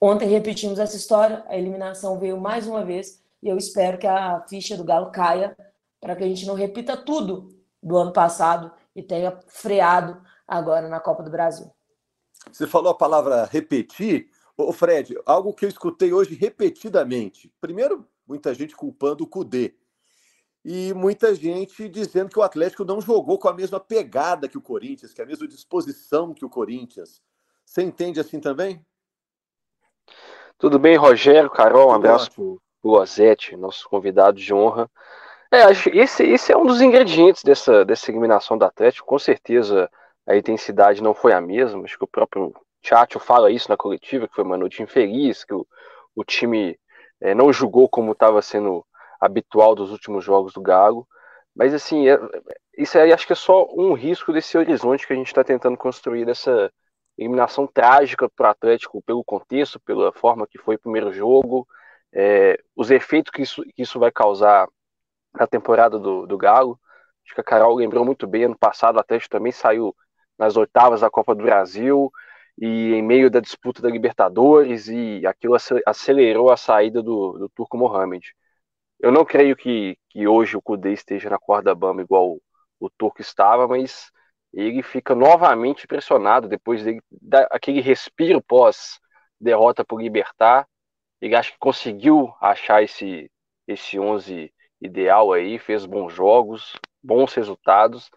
Ontem 0.00 0.28
repetimos 0.28 0.78
essa 0.78 0.96
história, 0.96 1.44
a 1.48 1.56
eliminação 1.56 2.18
veio 2.18 2.40
mais 2.40 2.66
uma 2.66 2.84
vez 2.84 3.20
e 3.42 3.48
eu 3.48 3.56
espero 3.56 3.98
que 3.98 4.06
a 4.06 4.44
ficha 4.48 4.76
do 4.76 4.84
Galo 4.84 5.10
caia 5.10 5.56
para 6.00 6.16
que 6.16 6.24
a 6.24 6.28
gente 6.28 6.46
não 6.46 6.54
repita 6.54 6.96
tudo 6.96 7.56
do 7.82 7.96
ano 7.96 8.12
passado 8.12 8.72
e 8.94 9.02
tenha 9.02 9.38
freado 9.46 10.20
agora 10.46 10.88
na 10.88 11.00
Copa 11.00 11.22
do 11.22 11.30
Brasil. 11.30 11.70
Você 12.50 12.66
falou 12.66 12.90
a 12.90 12.96
palavra 12.96 13.44
repetir. 13.44 14.30
Ô 14.56 14.72
Fred, 14.72 15.16
algo 15.24 15.52
que 15.52 15.64
eu 15.64 15.68
escutei 15.68 16.12
hoje 16.12 16.34
repetidamente. 16.34 17.52
Primeiro, 17.60 18.06
muita 18.26 18.52
gente 18.54 18.74
culpando 18.74 19.22
o 19.22 19.26
Cudê 19.26 19.74
e 20.64 20.92
muita 20.94 21.34
gente 21.34 21.88
dizendo 21.88 22.30
que 22.30 22.38
o 22.38 22.42
Atlético 22.42 22.84
não 22.84 23.00
jogou 23.00 23.38
com 23.38 23.48
a 23.48 23.54
mesma 23.54 23.78
pegada 23.78 24.48
que 24.48 24.58
o 24.58 24.62
Corinthians, 24.62 25.12
que 25.12 25.22
a 25.22 25.26
mesma 25.26 25.46
disposição 25.46 26.34
que 26.34 26.44
o 26.44 26.50
Corinthians. 26.50 27.22
Você 27.64 27.82
entende 27.82 28.18
assim 28.18 28.40
também? 28.40 28.84
Tudo 30.58 30.78
bem, 30.78 30.96
Rogério, 30.96 31.48
Carol, 31.50 31.90
um 31.90 31.94
abraço 31.94 32.60
Ozete, 32.92 33.56
nosso 33.56 33.88
convidado 33.88 34.38
de 34.38 34.52
honra. 34.52 34.90
É, 35.50 35.70
esse, 35.98 36.22
esse 36.22 36.52
é 36.52 36.56
um 36.56 36.66
dos 36.66 36.80
ingredientes 36.80 37.42
dessa, 37.42 37.84
dessa 37.84 38.10
eliminação 38.10 38.58
do 38.58 38.64
Atlético. 38.64 39.06
Com 39.06 39.18
certeza 39.18 39.90
a 40.26 40.36
intensidade 40.36 41.02
não 41.02 41.14
foi 41.14 41.32
a 41.32 41.40
mesma. 41.40 41.84
Acho 41.84 41.98
que 41.98 42.04
o 42.04 42.08
próprio 42.08 42.54
Tchatcho 42.82 43.18
fala 43.18 43.50
isso 43.50 43.70
na 43.70 43.76
coletiva, 43.76 44.28
que 44.28 44.34
foi 44.34 44.44
uma 44.44 44.58
noite 44.58 44.82
infeliz, 44.82 45.44
que 45.44 45.54
o, 45.54 45.66
o 46.14 46.24
time 46.24 46.78
é, 47.20 47.34
não 47.34 47.52
jogou 47.52 47.88
como 47.88 48.12
estava 48.12 48.42
sendo 48.42 48.84
habitual 49.20 49.74
dos 49.74 49.90
últimos 49.90 50.24
jogos 50.24 50.52
do 50.52 50.60
Galo. 50.60 51.06
Mas 51.54 51.74
assim, 51.74 52.08
é, 52.08 52.18
isso 52.76 52.98
aí 52.98 53.12
acho 53.12 53.26
que 53.26 53.32
é 53.32 53.36
só 53.36 53.66
um 53.74 53.94
risco 53.94 54.32
desse 54.32 54.56
horizonte 54.56 55.06
que 55.06 55.12
a 55.12 55.16
gente 55.16 55.26
está 55.26 55.42
tentando 55.42 55.76
construir 55.76 56.24
dessa 56.24 56.70
eliminação 57.16 57.66
trágica 57.66 58.28
para 58.28 58.48
o 58.48 58.50
Atlético 58.50 59.02
pelo 59.02 59.24
contexto, 59.24 59.80
pela 59.80 60.12
forma 60.12 60.46
que 60.46 60.58
foi 60.58 60.76
o 60.76 60.78
primeiro 60.78 61.12
jogo, 61.12 61.66
é, 62.12 62.58
os 62.74 62.90
efeitos 62.90 63.30
que 63.30 63.42
isso, 63.42 63.62
que 63.62 63.82
isso 63.82 63.98
vai 63.98 64.10
causar 64.10 64.68
na 65.34 65.46
temporada 65.46 65.98
do, 65.98 66.26
do 66.26 66.38
Galo. 66.38 66.78
Acho 67.24 67.34
que 67.34 67.40
a 67.40 67.44
Carol 67.44 67.76
lembrou 67.76 68.04
muito 68.04 68.26
bem, 68.26 68.44
ano 68.44 68.58
passado 68.58 68.96
o 68.96 69.00
Atlético 69.00 69.30
também 69.30 69.52
saiu 69.52 69.94
nas 70.38 70.56
oitavas 70.56 71.00
da 71.00 71.10
Copa 71.10 71.34
do 71.34 71.44
Brasil 71.44 72.10
e 72.60 72.94
em 72.94 73.02
meio 73.02 73.30
da 73.30 73.40
disputa 73.40 73.82
da 73.82 73.88
Libertadores 73.90 74.88
e 74.88 75.26
aquilo 75.26 75.56
acelerou 75.86 76.50
a 76.50 76.56
saída 76.56 77.02
do, 77.02 77.38
do 77.38 77.48
Turco 77.50 77.76
Mohamed. 77.76 78.34
Eu 78.98 79.12
não 79.12 79.24
creio 79.24 79.54
que, 79.56 79.96
que 80.08 80.26
hoje 80.26 80.56
o 80.56 80.62
Kudê 80.62 80.92
esteja 80.92 81.30
na 81.30 81.38
corda 81.38 81.74
bamba 81.74 82.02
igual 82.02 82.32
o, 82.32 82.42
o 82.80 82.90
Turco 82.90 83.20
estava, 83.20 83.68
mas 83.68 84.10
ele 84.52 84.82
fica 84.82 85.14
novamente 85.14 85.86
pressionado 85.86 86.48
depois 86.48 86.82
daquele 87.20 87.80
respiro 87.80 88.42
pós 88.42 88.98
derrota 89.40 89.84
por 89.84 90.00
Libertar. 90.02 90.66
Ele 91.20 91.34
acho 91.34 91.52
que 91.52 91.58
conseguiu 91.58 92.32
achar 92.40 92.82
esse, 92.82 93.30
esse 93.66 93.98
11 93.98 94.52
ideal 94.80 95.32
aí, 95.32 95.58
fez 95.58 95.84
bons 95.86 96.12
jogos, 96.12 96.74
bons 97.02 97.34
resultados, 97.34 98.10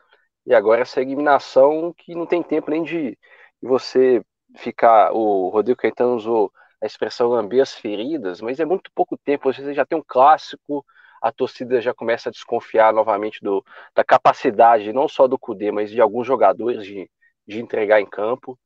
e 0.46 0.54
agora 0.54 0.82
essa 0.82 1.02
eliminação 1.02 1.94
que 1.98 2.16
não 2.16 2.26
tem 2.26 2.44
tempo 2.44 2.72
nem 2.72 2.84
de, 2.84 3.18
você 3.62 4.24
ficar. 4.58 5.12
O 5.14 5.50
Rodrigo 5.50 5.80
Caetano 5.80 6.16
usou 6.16 6.52
a 6.82 6.86
expressão 6.86 7.30
lamber 7.30 7.62
as 7.62 7.74
feridas, 7.74 8.42
mas 8.42 8.60
é 8.60 8.66
muito 8.66 8.92
pouco 8.94 9.18
tempo. 9.18 9.52
Você 9.54 9.74
já 9.74 9.86
tem 9.86 9.98
um 9.98 10.04
clássico, 10.06 10.86
a 11.22 11.32
torcida 11.32 11.80
já 11.80 11.94
começa 11.94 12.30
a 12.30 12.32
desconfiar 12.32 12.94
novamente 12.94 13.40
do, 13.42 13.64
da 13.96 14.04
capacidade, 14.04 14.92
não 14.94 15.08
só 15.08 15.28
do 15.28 15.38
Cudê, 15.38 15.72
mas 15.72 15.92
de 15.92 16.02
alguns 16.02 16.26
jogadores 16.26 16.84
de, 16.86 17.10
de 17.48 17.62
entregar 17.62 18.02
em 18.02 18.06
campo. 18.10 18.58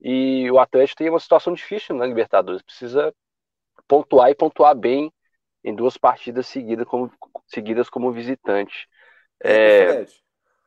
E 0.00 0.50
o 0.50 0.58
Atlético 0.58 0.98
tem 0.98 1.10
uma 1.10 1.20
situação 1.20 1.52
difícil 1.52 1.94
na 1.94 2.06
Libertadores, 2.06 2.62
precisa 2.62 3.14
pontuar 3.90 4.30
e 4.30 4.36
pontuar 4.36 4.72
bem 4.76 5.12
em 5.64 5.74
duas 5.74 5.98
partidas 5.98 6.46
seguidas 6.46 6.86
como, 6.86 7.12
seguidas 7.48 7.90
como 7.90 8.12
visitante. 8.12 8.88
É... 9.40 9.86
Fred, 9.86 10.22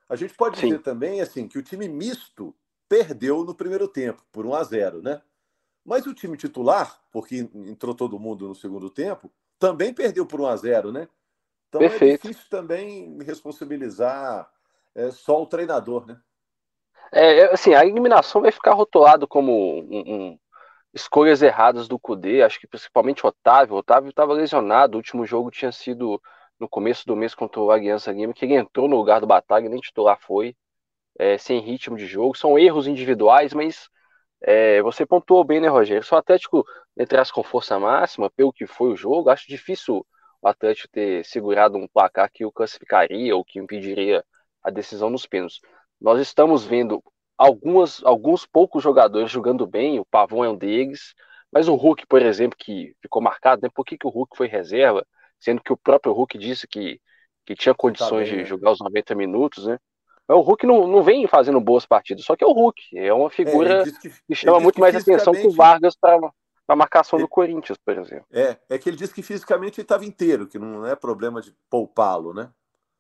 a 0.10 0.16
gente 0.18 0.34
pode 0.34 0.60
Sim. 0.60 0.68
dizer 0.68 0.80
também 0.80 1.22
assim 1.22 1.48
que 1.48 1.58
o 1.58 1.64
time 1.64 1.88
misto 1.88 2.54
perdeu 2.90 3.46
no 3.46 3.56
primeiro 3.56 3.88
tempo 3.88 4.22
por 4.30 4.46
1 4.46 4.54
a 4.54 4.64
0, 4.66 5.02
né? 5.02 5.22
Mas 5.86 6.06
o 6.06 6.14
time 6.14 6.36
titular, 6.36 7.02
porque 7.12 7.38
entrou 7.38 7.96
todo 7.96 8.20
mundo 8.20 8.46
no 8.46 8.56
segundo 8.56 8.90
tempo, 8.90 9.32
também 9.58 9.94
perdeu 9.94 10.26
por 10.26 10.42
1 10.42 10.46
a 10.48 10.56
0, 10.58 10.92
né? 10.92 11.08
Então 11.70 11.82
é 11.82 11.88
Perfeito. 11.88 12.28
é 12.28 12.30
difícil 12.30 12.50
também 12.50 13.18
responsabilizar 13.24 14.52
é, 14.94 15.10
só 15.12 15.42
o 15.42 15.48
treinador, 15.48 16.06
né? 16.06 16.20
É, 17.10 17.40
é, 17.40 17.54
assim, 17.54 17.74
a 17.74 17.86
eliminação 17.86 18.42
vai 18.42 18.52
ficar 18.52 18.74
rotulado 18.74 19.28
como 19.28 19.80
um, 19.80 20.04
um, 20.08 20.40
escolhas 20.94 21.42
erradas 21.42 21.88
do 21.88 21.98
Cudê, 22.00 22.44
acho 22.44 22.60
que 22.60 22.68
principalmente 22.68 23.26
Otávio. 23.26 23.76
Otávio 23.76 24.10
estava 24.10 24.34
lesionado, 24.34 24.96
o 24.96 24.98
último 24.98 25.26
jogo 25.26 25.50
tinha 25.50 25.72
sido 25.72 26.22
no 26.60 26.70
começo 26.70 27.06
do 27.06 27.16
mês 27.16 27.34
contra 27.36 27.60
o 27.60 27.72
Aliança 27.72 28.12
Lima, 28.12 28.34
que 28.34 28.46
ele 28.46 28.56
entrou 28.56 28.88
no 28.88 28.96
lugar 28.96 29.20
do 29.20 29.28
Batalha, 29.28 29.68
nem 29.70 29.80
titular 29.80 30.20
foi, 30.22 30.56
é, 31.18 31.38
sem 31.38 31.60
ritmo 31.60 31.98
de 31.98 32.06
jogo. 32.06 32.38
São 32.38 32.58
erros 32.58 32.88
individuais, 32.88 33.54
mas 33.54 33.90
é, 34.42 34.82
você 34.82 35.06
pontuou 35.06 35.44
bem, 35.44 35.60
né, 35.62 35.68
Rogério? 35.68 36.04
Se 36.04 36.14
o 36.14 36.18
Atlético 36.18 36.66
entrasse 36.98 37.34
com 37.34 37.44
força 37.44 37.80
máxima, 37.80 38.30
pelo 38.30 38.54
que 38.54 38.68
foi 38.68 38.92
o 38.92 38.96
jogo, 38.96 39.30
acho 39.30 39.48
difícil 39.48 40.06
o 40.42 40.48
Atlético 40.48 40.90
ter 40.90 41.26
segurado 41.26 41.78
um 41.78 41.88
placar 41.88 42.30
que 42.32 42.46
o 42.46 42.52
classificaria 42.52 43.36
ou 43.36 43.44
que 43.44 43.60
impediria 43.60 44.24
a 44.62 44.70
decisão 44.70 45.10
nos 45.10 45.26
pênaltis. 45.26 45.60
Nós 46.00 46.20
estamos 46.22 46.66
vendo 46.66 47.02
algumas, 47.44 48.02
alguns 48.04 48.46
poucos 48.46 48.82
jogadores 48.82 49.30
jogando 49.30 49.68
bem, 49.68 50.00
o 50.00 50.06
Pavon 50.06 50.46
é 50.46 50.50
um 50.50 50.56
deles, 50.56 51.14
mas 51.52 51.68
o 51.68 51.76
Hulk, 51.76 52.08
por 52.08 52.22
exemplo, 52.22 52.58
que 52.58 52.96
ficou 53.02 53.22
marcado, 53.22 53.62
né? 53.62 53.70
Por 53.74 53.86
que, 53.86 53.98
que 53.98 54.08
o 54.08 54.10
Hulk 54.10 54.38
foi 54.38 54.48
reserva? 54.48 55.06
Sendo 55.40 55.62
que 55.62 55.74
o 55.74 55.78
próprio 55.78 56.14
Hulk 56.14 56.38
disse 56.38 56.68
que, 56.68 57.00
que 57.46 57.54
tinha 57.54 57.76
condições 57.76 58.30
tá 58.30 58.36
bem, 58.36 58.38
de 58.38 58.38
né? 58.38 58.46
jogar 58.46 58.72
os 58.72 58.80
90 58.80 59.14
minutos, 59.14 59.68
né? 59.68 59.78
Mas 60.26 60.38
o 60.38 60.42
Hulk 60.42 60.66
não, 60.66 60.88
não 60.88 61.04
vem 61.04 61.28
fazendo 61.28 61.60
boas 61.60 61.86
partidas, 61.86 62.24
só 62.24 62.34
que 62.36 62.46
é 62.46 62.48
o 62.48 62.54
Hulk, 62.54 62.98
é 62.98 63.14
uma 63.14 63.30
figura 63.30 63.82
é, 63.82 63.84
que, 63.84 64.10
que, 64.10 64.36
chama 64.36 64.62
muito 64.62 64.76
que 64.76 64.82
mais 64.82 64.96
atenção 64.96 65.34
que 65.34 65.46
o 65.46 65.52
Vargas 65.52 65.98
para 65.98 66.18
a 66.66 66.76
marcação 66.78 67.20
do 67.20 67.28
Corinthians, 67.28 67.78
por 67.78 67.98
exemplo. 67.98 68.26
É, 68.32 68.58
é 68.70 68.78
que 68.78 68.90
ele 68.90 68.96
disse 68.96 69.14
que 69.14 69.22
fisicamente 69.22 69.82
ele 69.82 69.84
estava 69.84 70.06
inteiro, 70.06 70.48
que 70.48 70.58
não 70.58 70.86
é 70.88 70.96
problema 70.96 71.42
de 71.42 71.54
poupá-lo, 71.70 72.34
né? 72.34 72.50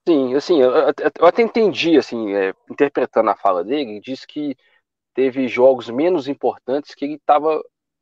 Sim, 0.07 0.35
assim, 0.35 0.59
eu, 0.61 0.71
eu 1.19 1.25
até 1.25 1.41
entendi, 1.41 1.97
assim, 1.97 2.33
é, 2.33 2.53
interpretando 2.69 3.29
a 3.29 3.35
fala 3.37 3.63
dele, 3.63 3.91
ele 3.91 3.99
disse 4.01 4.27
que 4.27 4.55
teve 5.13 5.47
jogos 5.47 5.89
menos 5.89 6.27
importantes 6.27 6.95
que 6.95 7.05
ele 7.05 7.15
estava 7.15 7.61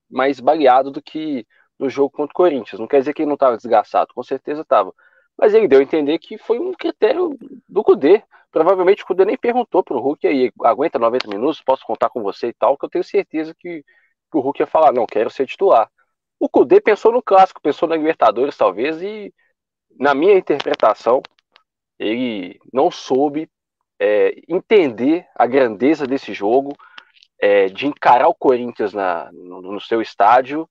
mais 0.10 0.40
baleado 0.40 0.92
do 0.92 1.02
que 1.02 1.48
no 1.80 1.90
jogo 1.90 2.12
contra 2.12 2.32
o 2.34 2.36
Corinthians. 2.36 2.80
Não 2.80 2.88
quer 2.88 3.00
dizer 3.00 3.14
que 3.14 3.22
ele 3.24 3.30
não 3.30 3.36
estava 3.36 3.58
desgastado, 3.58 4.14
com 4.14 4.24
certeza 4.24 4.62
estava. 4.62 4.94
Mas 5.38 5.54
ele 5.54 5.68
deu 5.68 5.80
a 5.80 5.84
entender 5.84 6.20
que 6.20 6.38
foi 6.38 6.60
um 6.60 6.74
critério 6.74 7.38
do 7.70 7.84
Cudê. 7.84 8.24
Provavelmente 8.52 9.04
o 9.04 9.08
Cudê 9.08 9.26
nem 9.26 9.38
perguntou 9.38 9.84
para 9.84 9.98
o 9.98 10.02
Hulk 10.02 10.28
aí, 10.28 10.52
aguenta 10.64 11.00
90 11.00 11.28
minutos, 11.30 11.62
posso 11.64 11.86
contar 11.86 12.10
com 12.10 12.24
você 12.24 12.50
e 12.50 12.54
tal, 12.54 12.78
que 12.78 12.86
eu 12.86 12.90
tenho 12.90 13.04
certeza 13.04 13.56
que, 13.60 13.84
que 13.84 14.38
o 14.38 14.42
Hulk 14.42 14.62
ia 14.62 14.68
falar, 14.68 14.94
não, 14.94 15.06
quero 15.08 15.30
ser 15.30 15.48
titular. 15.48 15.90
O 16.40 16.50
Cudê 16.50 16.82
pensou 16.82 17.12
no 17.12 17.22
clássico, 17.24 17.62
pensou 17.62 17.88
na 17.90 17.96
Libertadores 17.98 18.58
talvez, 18.58 19.02
e 19.02 19.34
na 20.00 20.14
minha 20.16 20.38
interpretação, 20.38 21.22
ele 22.02 22.60
não 22.74 22.90
soube 22.90 23.50
é, 24.00 24.42
entender 24.48 25.28
a 25.36 25.46
grandeza 25.46 26.08
desse 26.08 26.34
jogo, 26.34 26.76
é, 27.40 27.68
de 27.68 27.86
encarar 27.86 28.28
o 28.28 28.36
Corinthians 28.36 28.94
na, 28.94 29.32
no, 29.32 29.62
no, 29.62 29.80
seu 29.80 30.02
estádio 30.02 30.68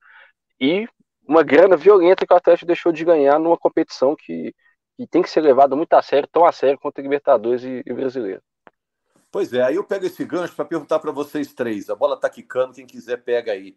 e 0.61 0.89
uma 1.27 1.43
grana 1.43 1.77
violenta 1.77 2.27
que 2.27 2.33
o 2.33 2.37
Atlético 2.37 2.67
deixou 2.67 2.93
de 2.93 3.05
ganhar 3.05 3.39
numa 3.39 3.57
competição 3.57 4.17
que, 4.17 4.53
que 4.97 5.07
tem 5.07 5.23
que 5.23 5.31
ser 5.31 5.41
levada 5.41 5.77
muito 5.77 5.93
a 5.93 6.03
sério, 6.03 6.29
tão 6.31 6.45
a 6.45 6.51
sério 6.51 6.79
quanto 6.79 6.99
a 6.99 7.03
Libertadores 7.03 7.63
e, 7.63 7.83
e 7.87 7.93
Brasileiro. 7.93 8.43
Pois 9.31 9.53
é, 9.53 9.63
aí 9.63 9.77
eu 9.77 9.85
pego 9.85 10.07
esse 10.07 10.25
gancho 10.25 10.57
para 10.57 10.65
perguntar 10.65 10.99
para 10.99 11.13
vocês 11.13 11.55
três. 11.55 11.89
A 11.89 11.95
bola 11.95 12.17
está 12.17 12.29
quicando, 12.29 12.75
quem 12.75 12.87
quiser 12.87 13.19
pega 13.19 13.53
aí. 13.53 13.77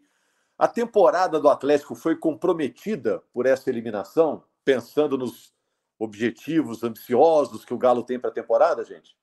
A 0.57 0.67
temporada 0.67 1.39
do 1.39 1.49
Atlético 1.49 1.93
foi 1.93 2.15
comprometida 2.15 3.21
por 3.31 3.45
essa 3.45 3.69
eliminação, 3.69 4.43
pensando 4.65 5.15
nos 5.15 5.53
objetivos 5.99 6.83
ambiciosos 6.83 7.63
que 7.63 7.73
o 7.73 7.77
Galo 7.77 8.03
tem 8.03 8.19
para 8.19 8.29
a 8.29 8.33
temporada, 8.33 8.83
gente? 8.83 9.15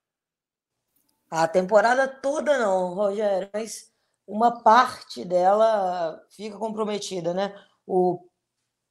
A 1.31 1.47
temporada 1.47 2.09
toda 2.09 2.59
não, 2.59 2.95
Rogério, 2.95 3.49
mas 3.53 3.93
uma 4.27 4.62
parte 4.62 5.25
dela 5.25 6.21
fica 6.31 6.57
comprometida, 6.57 7.35
né? 7.35 7.55
O 7.87 8.27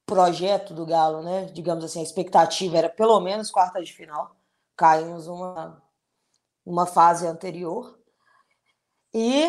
projeto 0.06 0.74
do 0.74 0.86
Galo, 0.86 1.22
né? 1.22 1.46
Digamos 1.46 1.84
assim, 1.84 2.00
a 2.00 2.02
expectativa 2.02 2.78
era 2.78 2.88
pelo 2.88 3.20
menos 3.20 3.50
quarta 3.50 3.82
de 3.82 3.92
final. 3.92 4.36
Caímos 4.76 5.26
uma, 5.26 5.82
uma 6.64 6.86
fase 6.86 7.26
anterior. 7.26 7.98
E 9.12 9.44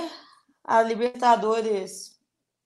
a 0.63 0.81
Libertadores 0.81 2.19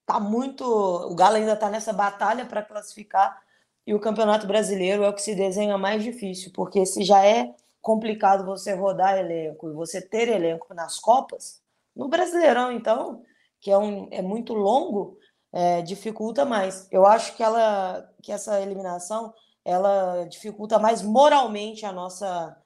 tá 0.06 0.20
muito. 0.20 0.64
O 0.66 1.16
Galo 1.16 1.36
ainda 1.36 1.54
está 1.54 1.70
nessa 1.70 1.94
batalha 1.94 2.46
para 2.46 2.64
classificar 2.64 3.45
e 3.86 3.94
o 3.94 4.00
Campeonato 4.00 4.48
Brasileiro 4.48 5.04
é 5.04 5.10
o 5.10 5.14
que 5.14 5.22
se 5.22 5.36
desenha 5.36 5.78
mais 5.78 6.04
difícil, 6.04 6.52
porque 6.54 6.86
se 6.86 7.04
já 7.04 7.24
é 7.26 7.54
complicado 7.82 8.46
você 8.46 8.74
rodar 8.74 9.18
elenco 9.18 9.70
e 9.70 9.74
você 9.74 10.02
ter 10.02 10.28
elenco 10.28 10.74
nas 10.74 11.00
Copas, 11.00 11.62
no 11.96 12.08
Brasileirão, 12.08 12.72
então, 12.72 13.22
que 13.62 13.70
é, 13.70 13.78
um, 13.78 14.08
é 14.12 14.22
muito 14.22 14.54
longo, 14.54 15.18
é, 15.54 15.82
dificulta 15.84 16.44
mais. 16.44 16.88
Eu 16.92 17.06
acho 17.06 17.36
que, 17.36 17.44
ela, 17.44 18.10
que 18.24 18.32
essa 18.32 18.60
eliminação 18.60 19.34
ela 19.64 20.26
dificulta 20.26 20.80
mais 20.80 21.02
moralmente 21.02 21.86
a 21.86 21.92
nossa, 21.92 22.58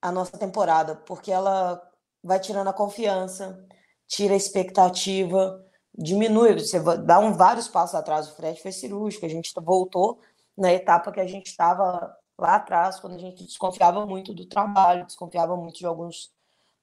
a 0.00 0.12
nossa 0.12 0.38
temporada, 0.38 0.94
porque 0.94 1.30
ela 1.32 1.80
vai 2.22 2.38
tirando 2.40 2.68
a 2.68 2.72
confiança, 2.72 3.64
tira 4.06 4.34
a 4.34 4.36
expectativa, 4.36 5.64
diminui, 5.96 6.54
você 6.54 6.80
dá 6.98 7.18
um 7.18 7.32
vários 7.32 7.68
passos 7.68 7.94
atrás. 7.96 8.28
O 8.28 8.36
Fred 8.36 8.60
foi 8.60 8.72
cirúrgico, 8.72 9.26
a 9.26 9.28
gente 9.28 9.52
voltou 9.60 10.20
na 10.56 10.72
etapa 10.72 11.12
que 11.12 11.20
a 11.20 11.26
gente 11.26 11.46
estava 11.46 12.16
lá 12.38 12.56
atrás, 12.56 13.00
quando 13.00 13.14
a 13.14 13.18
gente 13.18 13.44
desconfiava 13.44 14.04
muito 14.06 14.34
do 14.34 14.46
trabalho, 14.46 15.06
desconfiava 15.06 15.56
muito 15.56 15.78
de 15.78 15.86
alguns, 15.86 16.32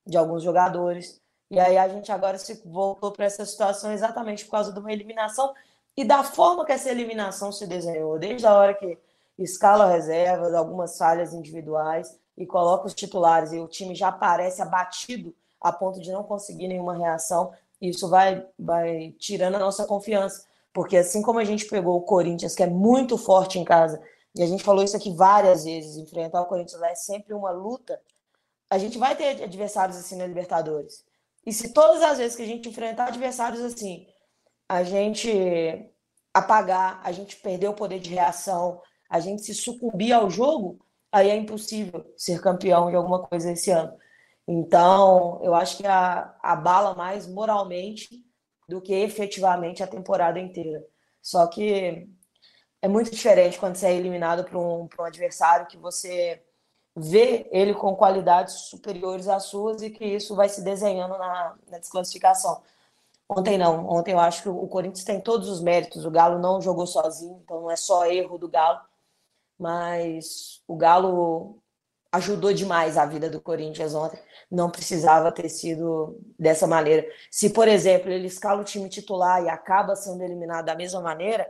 de 0.06 0.18
alguns 0.18 0.44
jogadores. 0.44 1.22
E 1.50 1.60
aí 1.60 1.78
a 1.78 1.88
gente 1.88 2.12
agora 2.12 2.38
se 2.38 2.62
voltou 2.66 3.12
para 3.12 3.26
essa 3.26 3.46
situação 3.46 3.92
exatamente 3.92 4.46
por 4.46 4.52
causa 4.52 4.72
de 4.74 4.80
uma 4.80 4.92
eliminação 4.92 5.54
e 5.96 6.04
da 6.04 6.24
forma 6.24 6.66
que 6.66 6.72
essa 6.72 6.90
eliminação 6.90 7.52
se 7.52 7.68
desenhou, 7.68 8.18
desde 8.18 8.48
a 8.48 8.54
hora 8.54 8.74
que 8.74 8.98
escala 9.38 9.92
reservas, 9.92 10.54
algumas 10.54 10.98
falhas 10.98 11.34
individuais 11.34 12.20
e 12.36 12.46
coloca 12.46 12.88
os 12.88 12.94
titulares 12.94 13.54
e 13.54 13.60
o 13.60 13.68
time 13.68 13.94
já 13.94 14.12
parece 14.12 14.62
abatido 14.62 15.36
a 15.62 15.72
ponto 15.72 16.00
de 16.00 16.12
não 16.12 16.24
conseguir 16.24 16.68
nenhuma 16.68 16.98
reação, 16.98 17.54
isso 17.80 18.10
vai, 18.10 18.46
vai 18.58 19.12
tirando 19.18 19.56
a 19.56 19.60
nossa 19.60 19.86
confiança. 19.86 20.46
Porque 20.74 20.98
assim 20.98 21.22
como 21.22 21.40
a 21.40 21.44
gente 21.44 21.66
pegou 21.66 21.98
o 21.98 22.02
Corinthians, 22.02 22.56
que 22.56 22.64
é 22.64 22.68
muito 22.68 23.18
forte 23.18 23.60
em 23.60 23.64
casa, 23.64 24.02
e 24.36 24.42
a 24.42 24.48
gente 24.48 24.64
falou 24.64 24.84
isso 24.84 24.98
aqui 24.98 25.16
várias 25.16 25.64
vezes, 25.64 25.98
enfrentar 25.98 26.42
o 26.42 26.48
Corinthians 26.48 26.82
lá 26.82 26.90
é 26.90 26.96
sempre 26.96 27.34
uma 27.34 27.52
luta, 27.52 28.02
a 28.70 28.78
gente 28.80 28.98
vai 28.98 29.16
ter 29.16 29.44
adversários 29.44 29.96
assim 29.96 30.16
na 30.16 30.26
Libertadores. 30.26 31.06
E 31.46 31.54
se 31.54 31.74
todas 31.74 32.02
as 32.02 32.18
vezes 32.18 32.36
que 32.36 32.42
a 32.42 32.48
gente 32.48 32.68
enfrentar 32.68 33.10
adversários 33.10 33.62
assim, 33.62 34.08
a 34.68 34.84
gente 34.84 35.30
apagar, 36.34 37.00
a 37.04 37.12
gente 37.12 37.36
perder 37.36 37.68
o 37.68 37.76
poder 37.76 38.00
de 38.00 38.10
reação, 38.10 38.82
a 39.08 39.20
gente 39.20 39.44
se 39.44 39.54
sucumbir 39.54 40.14
ao 40.14 40.30
jogo, 40.30 40.80
aí 41.12 41.30
é 41.30 41.36
impossível 41.36 42.04
ser 42.18 42.42
campeão 42.42 42.90
de 42.90 42.96
alguma 42.96 43.22
coisa 43.22 43.52
esse 43.52 43.70
ano. 43.70 43.96
Então, 44.48 45.40
eu 45.44 45.54
acho 45.54 45.78
que 45.78 45.86
a, 45.86 46.36
abala 46.42 46.96
mais 46.96 47.28
moralmente 47.28 48.26
do 48.68 48.82
que 48.82 48.94
efetivamente 48.94 49.84
a 49.84 49.88
temporada 49.88 50.40
inteira. 50.40 50.86
Só 51.22 51.48
que 51.48 52.08
é 52.82 52.88
muito 52.88 53.12
diferente 53.12 53.60
quando 53.60 53.76
você 53.76 53.88
é 53.88 53.94
eliminado 53.94 54.44
para 54.44 54.58
um, 54.58 54.88
um 55.00 55.04
adversário 55.04 55.68
que 55.68 55.78
você 55.78 56.44
vê 56.96 57.48
ele 57.52 57.74
com 57.74 57.96
qualidades 57.96 58.54
superiores 58.70 59.28
às 59.28 59.44
suas 59.46 59.82
e 59.82 59.90
que 59.90 60.06
isso 60.06 60.36
vai 60.36 60.50
se 60.50 60.62
desenhando 60.62 61.18
na, 61.18 61.56
na 61.68 61.80
desclassificação. 61.80 62.62
Ontem 63.28 63.58
não, 63.58 63.90
ontem 63.90 64.12
eu 64.12 64.20
acho 64.20 64.44
que 64.44 64.50
o 64.50 64.68
Corinthians 64.68 65.06
tem 65.06 65.20
todos 65.20 65.50
os 65.50 65.62
méritos, 65.62 66.06
o 66.06 66.12
Galo 66.12 66.40
não 66.40 66.62
jogou 66.62 66.86
sozinho, 66.86 67.40
então 67.44 67.62
não 67.62 67.72
é 67.72 67.76
só 67.76 68.06
erro 68.06 68.38
do 68.38 68.50
Galo, 68.50 68.82
mas 69.58 70.62
o 70.68 70.76
Galo 70.76 71.63
ajudou 72.14 72.54
demais 72.54 72.96
a 72.96 73.06
vida 73.08 73.28
do 73.28 73.42
Corinthians 73.42 73.96
ontem. 73.96 74.20
Não 74.50 74.70
precisava 74.70 75.32
ter 75.32 75.50
sido 75.50 76.20
dessa 76.38 76.68
maneira. 76.68 77.06
Se, 77.32 77.50
por 77.50 77.68
exemplo, 77.68 78.12
ele 78.12 78.28
escala 78.28 78.62
o 78.62 78.64
time 78.64 78.88
titular 78.88 79.44
e 79.44 79.50
acaba 79.50 79.96
sendo 79.96 80.24
eliminado 80.24 80.66
da 80.66 80.76
mesma 80.76 81.02
maneira, 81.02 81.50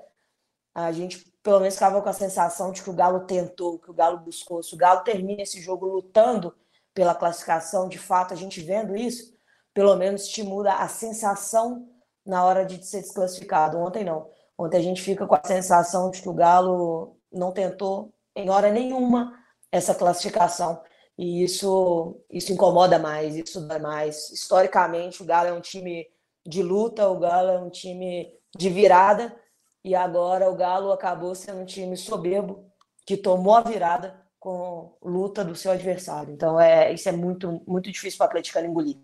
a 0.73 0.91
gente 0.93 1.31
pelo 1.43 1.59
menos 1.59 1.73
ficava 1.73 2.01
com 2.01 2.07
a 2.07 2.13
sensação 2.13 2.71
de 2.71 2.81
que 2.81 2.89
o 2.89 2.93
Galo 2.93 3.25
tentou, 3.25 3.77
que 3.77 3.91
o 3.91 3.93
Galo 3.93 4.19
buscou. 4.19 4.63
Se 4.63 4.73
o 4.73 4.77
Galo 4.77 5.01
termina 5.01 5.41
esse 5.41 5.59
jogo 5.59 5.85
lutando 5.85 6.55
pela 6.93 7.13
classificação, 7.13 7.89
de 7.89 7.97
fato, 7.97 8.33
a 8.33 8.37
gente 8.37 8.61
vendo 8.61 8.95
isso, 8.95 9.33
pelo 9.73 9.93
menos 9.97 10.29
te 10.29 10.41
muda 10.41 10.75
a 10.75 10.87
sensação 10.87 11.89
na 12.25 12.45
hora 12.45 12.65
de 12.65 12.81
ser 12.85 13.01
desclassificado. 13.01 13.77
Ontem 13.77 14.05
não. 14.05 14.29
Ontem 14.57 14.77
a 14.77 14.81
gente 14.81 15.01
fica 15.01 15.27
com 15.27 15.35
a 15.35 15.41
sensação 15.45 16.09
de 16.09 16.21
que 16.21 16.29
o 16.29 16.33
Galo 16.33 17.17
não 17.29 17.51
tentou 17.51 18.13
em 18.33 18.49
hora 18.49 18.71
nenhuma 18.71 19.42
essa 19.73 19.95
classificação. 19.95 20.79
E 21.17 21.43
isso, 21.43 22.15
isso 22.29 22.53
incomoda 22.53 22.99
mais, 22.99 23.35
isso 23.35 23.59
dá 23.67 23.79
mais. 23.79 24.29
Historicamente, 24.29 25.23
o 25.23 25.25
Galo 25.25 25.49
é 25.49 25.53
um 25.53 25.61
time 25.61 26.07
de 26.45 26.61
luta, 26.61 27.09
o 27.09 27.17
Galo 27.17 27.49
é 27.49 27.59
um 27.59 27.71
time 27.71 28.31
de 28.55 28.69
virada, 28.69 29.35
e 29.83 29.95
agora 29.95 30.49
o 30.49 30.55
Galo 30.55 30.91
acabou 30.91 31.33
sendo 31.33 31.61
um 31.61 31.65
time 31.65 31.97
soberbo 31.97 32.63
que 33.03 33.17
tomou 33.17 33.55
a 33.55 33.61
virada 33.61 34.21
com 34.39 34.95
luta 35.01 35.43
do 35.43 35.55
seu 35.55 35.71
adversário. 35.71 36.31
Então, 36.31 36.59
é, 36.59 36.93
isso 36.93 37.09
é 37.09 37.11
muito, 37.11 37.61
muito 37.65 37.91
difícil 37.91 38.17
para 38.17 38.25
o 38.25 38.29
atleticano 38.29 38.67
engolir. 38.67 38.97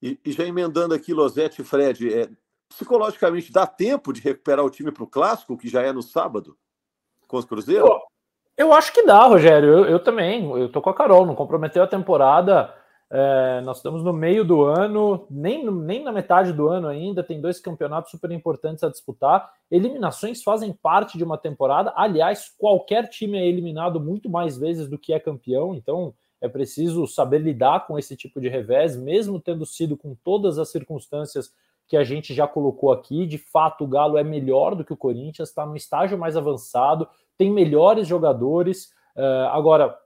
E, 0.00 0.18
e, 0.24 0.32
já 0.32 0.44
emendando 0.44 0.94
aqui, 0.94 1.12
Losete 1.12 1.60
e 1.60 1.64
Fred, 1.64 2.12
é, 2.12 2.28
psicologicamente 2.68 3.52
dá 3.52 3.66
tempo 3.66 4.12
de 4.12 4.20
recuperar 4.20 4.64
o 4.64 4.70
time 4.70 4.90
para 4.90 5.04
o 5.04 5.06
clássico, 5.06 5.58
que 5.58 5.68
já 5.68 5.82
é 5.82 5.92
no 5.92 6.02
sábado, 6.02 6.56
com 7.26 7.36
os 7.36 7.44
Cruzeiro? 7.44 7.86
Eu 8.56 8.72
acho 8.72 8.92
que 8.92 9.04
dá, 9.04 9.24
Rogério. 9.26 9.68
Eu, 9.68 9.84
eu 9.84 9.98
também. 10.00 10.50
Eu 10.50 10.70
tô 10.70 10.80
com 10.80 10.90
a 10.90 10.94
Carol. 10.94 11.26
Não 11.26 11.34
comprometeu 11.34 11.82
a 11.82 11.86
temporada. 11.86 12.72
É, 13.08 13.60
nós 13.64 13.76
estamos 13.76 14.02
no 14.02 14.12
meio 14.12 14.44
do 14.44 14.64
ano, 14.64 15.26
nem, 15.30 15.70
nem 15.70 16.02
na 16.02 16.10
metade 16.10 16.52
do 16.52 16.68
ano 16.68 16.88
ainda. 16.88 17.22
Tem 17.22 17.40
dois 17.40 17.60
campeonatos 17.60 18.10
super 18.10 18.30
importantes 18.32 18.82
a 18.82 18.88
disputar. 18.88 19.48
Eliminações 19.70 20.42
fazem 20.42 20.72
parte 20.72 21.18
de 21.18 21.24
uma 21.24 21.38
temporada. 21.38 21.92
Aliás, 21.94 22.52
qualquer 22.58 23.08
time 23.08 23.38
é 23.38 23.46
eliminado 23.46 24.00
muito 24.00 24.28
mais 24.28 24.58
vezes 24.58 24.88
do 24.88 24.98
que 24.98 25.12
é 25.12 25.20
campeão. 25.20 25.74
Então, 25.74 26.14
é 26.40 26.48
preciso 26.48 27.06
saber 27.06 27.38
lidar 27.38 27.86
com 27.86 27.98
esse 27.98 28.16
tipo 28.16 28.40
de 28.40 28.48
revés, 28.48 28.96
mesmo 28.96 29.40
tendo 29.40 29.64
sido 29.64 29.96
com 29.96 30.16
todas 30.24 30.58
as 30.58 30.70
circunstâncias 30.70 31.52
que 31.88 31.96
a 31.96 32.02
gente 32.02 32.34
já 32.34 32.46
colocou 32.46 32.92
aqui. 32.92 33.26
De 33.26 33.38
fato, 33.38 33.84
o 33.84 33.86
Galo 33.86 34.18
é 34.18 34.24
melhor 34.24 34.74
do 34.74 34.84
que 34.84 34.92
o 34.92 34.96
Corinthians, 34.96 35.48
está 35.48 35.64
no 35.64 35.76
estágio 35.76 36.18
mais 36.18 36.36
avançado, 36.36 37.08
tem 37.36 37.50
melhores 37.50 38.06
jogadores. 38.06 38.92
Uh, 39.16 39.48
agora, 39.50 39.96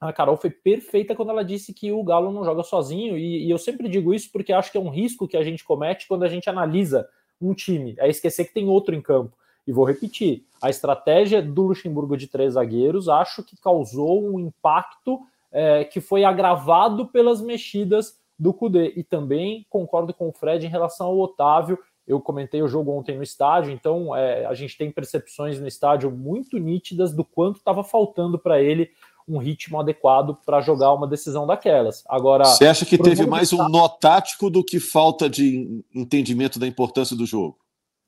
a 0.00 0.12
Carol 0.12 0.36
foi 0.36 0.50
perfeita 0.50 1.14
quando 1.14 1.30
ela 1.30 1.44
disse 1.44 1.74
que 1.74 1.90
o 1.90 2.04
Galo 2.04 2.32
não 2.32 2.44
joga 2.44 2.62
sozinho, 2.62 3.18
e, 3.18 3.46
e, 3.46 3.50
eu 3.50 3.58
sempre 3.58 3.88
digo 3.88 4.14
isso 4.14 4.30
porque 4.32 4.52
acho 4.52 4.70
que 4.70 4.78
é 4.78 4.80
um 4.80 4.90
risco 4.90 5.26
que 5.26 5.36
a 5.36 5.42
gente 5.42 5.64
comete 5.64 6.06
quando 6.06 6.22
a 6.22 6.28
gente 6.28 6.48
analisa 6.48 7.08
um 7.40 7.54
time, 7.54 7.94
é 7.98 8.08
esquecer 8.08 8.44
que 8.46 8.54
tem 8.54 8.68
outro 8.68 8.94
em 8.94 9.00
campo. 9.00 9.36
E 9.66 9.72
vou 9.72 9.84
repetir: 9.84 10.44
a 10.62 10.70
estratégia 10.70 11.42
do 11.42 11.62
Luxemburgo 11.62 12.16
de 12.16 12.26
três 12.26 12.54
zagueiros 12.54 13.08
acho 13.08 13.44
que 13.44 13.56
causou 13.60 14.24
um 14.24 14.40
impacto 14.40 15.20
é, 15.52 15.84
que 15.84 16.00
foi 16.00 16.24
agravado 16.24 17.06
pelas 17.08 17.40
mexidas 17.40 18.18
do 18.38 18.54
Cudê. 18.54 18.94
E 18.96 19.02
também 19.02 19.66
concordo 19.68 20.14
com 20.14 20.28
o 20.28 20.32
Fred 20.32 20.64
em 20.64 20.70
relação 20.70 21.08
ao 21.08 21.18
Otávio. 21.18 21.78
Eu 22.08 22.20
comentei 22.20 22.62
o 22.62 22.68
jogo 22.68 22.90
ontem 22.90 23.18
no 23.18 23.22
estádio, 23.22 23.70
então 23.70 24.16
é, 24.16 24.46
a 24.46 24.54
gente 24.54 24.78
tem 24.78 24.90
percepções 24.90 25.60
no 25.60 25.68
estádio 25.68 26.10
muito 26.10 26.56
nítidas 26.56 27.12
do 27.12 27.22
quanto 27.22 27.58
estava 27.58 27.84
faltando 27.84 28.38
para 28.38 28.62
ele 28.62 28.90
um 29.28 29.36
ritmo 29.36 29.78
adequado 29.78 30.38
para 30.46 30.62
jogar 30.62 30.94
uma 30.94 31.06
decisão 31.06 31.46
daquelas. 31.46 32.02
Agora, 32.08 32.46
você 32.46 32.66
acha 32.66 32.86
que 32.86 32.96
teve 32.96 33.26
mais 33.26 33.52
um 33.52 33.68
nó 33.68 33.86
tático 33.86 34.48
do 34.48 34.64
que 34.64 34.80
falta 34.80 35.28
de 35.28 35.84
entendimento 35.94 36.58
da 36.58 36.66
importância 36.66 37.14
do 37.14 37.26
jogo? 37.26 37.58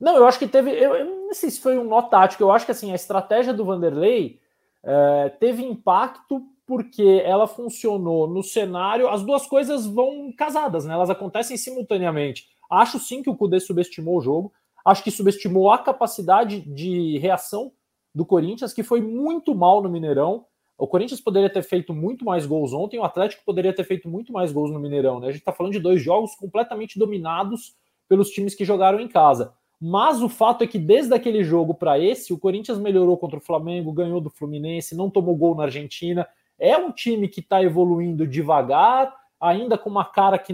Não, 0.00 0.16
eu 0.16 0.26
acho 0.26 0.38
que 0.38 0.48
teve. 0.48 0.70
Eu, 0.70 0.94
eu 0.94 1.04
não 1.04 1.34
sei 1.34 1.50
se 1.50 1.60
foi 1.60 1.76
um 1.76 1.84
nó 1.84 2.00
tático. 2.00 2.42
Eu 2.42 2.50
acho 2.50 2.64
que 2.64 2.72
assim 2.72 2.90
a 2.90 2.94
estratégia 2.94 3.52
do 3.52 3.66
Vanderlei 3.66 4.40
é, 4.82 5.28
teve 5.38 5.62
impacto 5.62 6.42
porque 6.66 7.20
ela 7.22 7.46
funcionou 7.46 8.26
no 8.26 8.42
cenário. 8.42 9.08
As 9.08 9.22
duas 9.22 9.46
coisas 9.46 9.86
vão 9.86 10.32
casadas, 10.32 10.86
né? 10.86 10.94
Elas 10.94 11.10
acontecem 11.10 11.58
simultaneamente. 11.58 12.48
Acho 12.70 12.98
sim 12.98 13.22
que 13.22 13.30
o 13.30 13.36
Cudê 13.36 13.58
subestimou 13.58 14.18
o 14.18 14.20
jogo. 14.20 14.52
Acho 14.84 15.02
que 15.02 15.10
subestimou 15.10 15.70
a 15.70 15.78
capacidade 15.78 16.60
de 16.60 17.18
reação 17.18 17.72
do 18.14 18.24
Corinthians, 18.24 18.72
que 18.72 18.82
foi 18.82 19.00
muito 19.00 19.54
mal 19.54 19.82
no 19.82 19.88
Mineirão. 19.88 20.46
O 20.78 20.86
Corinthians 20.86 21.20
poderia 21.20 21.50
ter 21.50 21.62
feito 21.62 21.92
muito 21.92 22.24
mais 22.24 22.46
gols 22.46 22.72
ontem, 22.72 22.98
o 22.98 23.04
Atlético 23.04 23.44
poderia 23.44 23.72
ter 23.72 23.84
feito 23.84 24.08
muito 24.08 24.32
mais 24.32 24.50
gols 24.50 24.70
no 24.70 24.80
Mineirão. 24.80 25.20
Né? 25.20 25.28
A 25.28 25.30
gente 25.30 25.40
está 25.40 25.52
falando 25.52 25.72
de 25.72 25.78
dois 25.80 26.00
jogos 26.02 26.34
completamente 26.34 26.98
dominados 26.98 27.74
pelos 28.08 28.30
times 28.30 28.54
que 28.54 28.64
jogaram 28.64 28.98
em 28.98 29.06
casa. 29.06 29.52
Mas 29.80 30.22
o 30.22 30.28
fato 30.28 30.64
é 30.64 30.66
que 30.66 30.78
desde 30.78 31.14
aquele 31.14 31.42
jogo 31.44 31.74
para 31.74 31.98
esse, 31.98 32.32
o 32.32 32.38
Corinthians 32.38 32.78
melhorou 32.78 33.16
contra 33.16 33.38
o 33.38 33.42
Flamengo, 33.42 33.92
ganhou 33.92 34.20
do 34.20 34.30
Fluminense, 34.30 34.96
não 34.96 35.08
tomou 35.10 35.36
gol 35.36 35.54
na 35.54 35.64
Argentina. 35.64 36.26
É 36.58 36.76
um 36.76 36.90
time 36.90 37.28
que 37.28 37.40
está 37.40 37.62
evoluindo 37.62 38.26
devagar, 38.26 39.14
ainda 39.40 39.78
com 39.78 39.88
uma 39.88 40.04
cara 40.04 40.38
que 40.38 40.52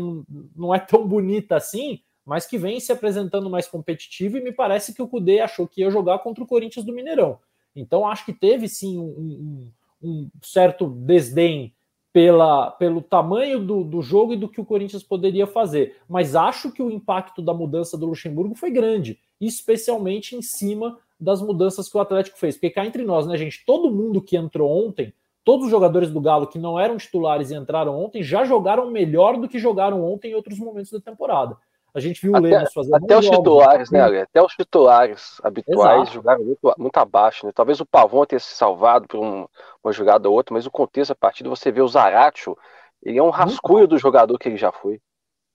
não 0.55 0.75
é 0.75 0.79
tão 0.79 1.07
bonita 1.07 1.57
assim, 1.57 2.01
mas 2.25 2.47
que 2.47 2.59
vem 2.59 2.81
se 2.81 2.93
apresentando 2.93 3.51
mais 3.51 3.67
competitivo. 3.67 4.37
E 4.37 4.43
me 4.43 4.53
parece 4.53 4.95
que 4.95 5.03
o 5.03 5.09
Cudê 5.09 5.41
achou 5.41 5.67
que 5.67 5.81
ia 5.81 5.91
jogar 5.91 6.19
contra 6.21 6.43
o 6.43 6.47
Corinthians 6.47 6.85
do 6.85 6.93
Mineirão. 6.93 7.39
Então 7.75 8.09
acho 8.09 8.25
que 8.25 8.33
teve 8.33 8.69
sim 8.69 8.99
um, 8.99 9.05
um 9.05 9.71
um 10.03 10.31
certo 10.43 10.87
desdém 10.89 11.75
pela, 12.13 12.71
pelo 12.71 13.03
tamanho 13.03 13.61
do, 13.61 13.85
do 13.85 14.01
jogo 14.01 14.33
e 14.33 14.37
do 14.37 14.49
que 14.49 14.61
o 14.61 14.65
Corinthians 14.65 15.03
poderia 15.03 15.47
fazer. 15.47 15.97
Mas 16.09 16.35
acho 16.35 16.73
que 16.73 16.83
o 16.83 16.91
impacto 16.91 17.43
da 17.43 17.53
mudança 17.53 17.97
do 17.99 18.07
Luxemburgo 18.07 18.55
foi 18.55 18.71
grande, 18.71 19.19
especialmente 19.41 20.35
em 20.35 20.43
cima 20.43 20.99
das 21.19 21.43
mudanças 21.43 21.89
que 21.89 21.97
o 21.97 22.01
Atlético 22.01 22.39
fez. 22.39 22.57
Porque 22.57 22.71
cá 22.71 22.87
entre 22.87 23.03
nós, 23.03 23.27
né, 23.27 23.37
gente? 23.37 23.65
Todo 23.67 23.91
mundo 23.91 24.23
que 24.23 24.37
entrou 24.37 24.87
ontem, 24.87 25.13
todos 25.47 25.67
os 25.67 25.71
jogadores 25.71 26.11
do 26.11 26.21
Galo 26.21 26.49
que 26.49 26.59
não 26.59 26.79
eram 26.79 26.97
titulares 26.97 27.53
e 27.53 27.55
entraram 27.55 27.97
ontem, 27.97 28.21
já 28.21 28.45
jogaram 28.45 28.91
melhor 28.91 29.39
do 29.39 29.49
que 29.49 29.61
jogaram 29.61 30.05
ontem 30.05 30.33
em 30.33 30.35
outros 30.35 30.59
momentos 30.59 30.91
da 30.91 30.99
temporada. 31.01 31.57
A 31.95 32.01
gente 32.01 32.21
viu 32.21 32.33
o 32.33 32.41
Lemos 32.41 32.73
fazer 32.75 32.95
Até 32.97 33.17
os 33.17 33.31
titulares, 33.31 33.91
né, 33.91 34.01
Ale? 34.01 34.21
Até 34.23 34.43
os 34.43 34.53
titulares 34.53 35.41
habituais 35.45 36.03
Exato. 36.03 36.15
jogaram 36.15 36.45
muito, 36.45 36.75
muito 36.77 36.97
abaixo, 36.99 37.47
né? 37.47 37.53
Talvez 37.55 37.81
o 37.81 37.87
Pavon 37.87 38.27
tenha 38.27 38.41
se 38.41 38.57
salvado 38.57 39.07
por 39.07 39.21
um, 39.21 39.47
uma 39.83 39.93
jogada 39.93 40.29
ou 40.29 40.35
outra, 40.35 40.53
mas 40.53 40.67
o 40.67 40.71
contexto 40.71 41.11
da 41.11 41.15
partida, 41.15 41.49
você 41.49 41.71
vê 41.71 41.81
o 41.81 41.89
Zaratio, 41.89 42.59
ele 43.01 43.19
é 43.19 43.23
um 43.23 43.31
rascunho 43.31 43.87
do 43.87 43.97
jogador 43.97 44.37
que 44.39 44.49
ele 44.49 44.57
já 44.57 44.73
foi. 44.73 45.01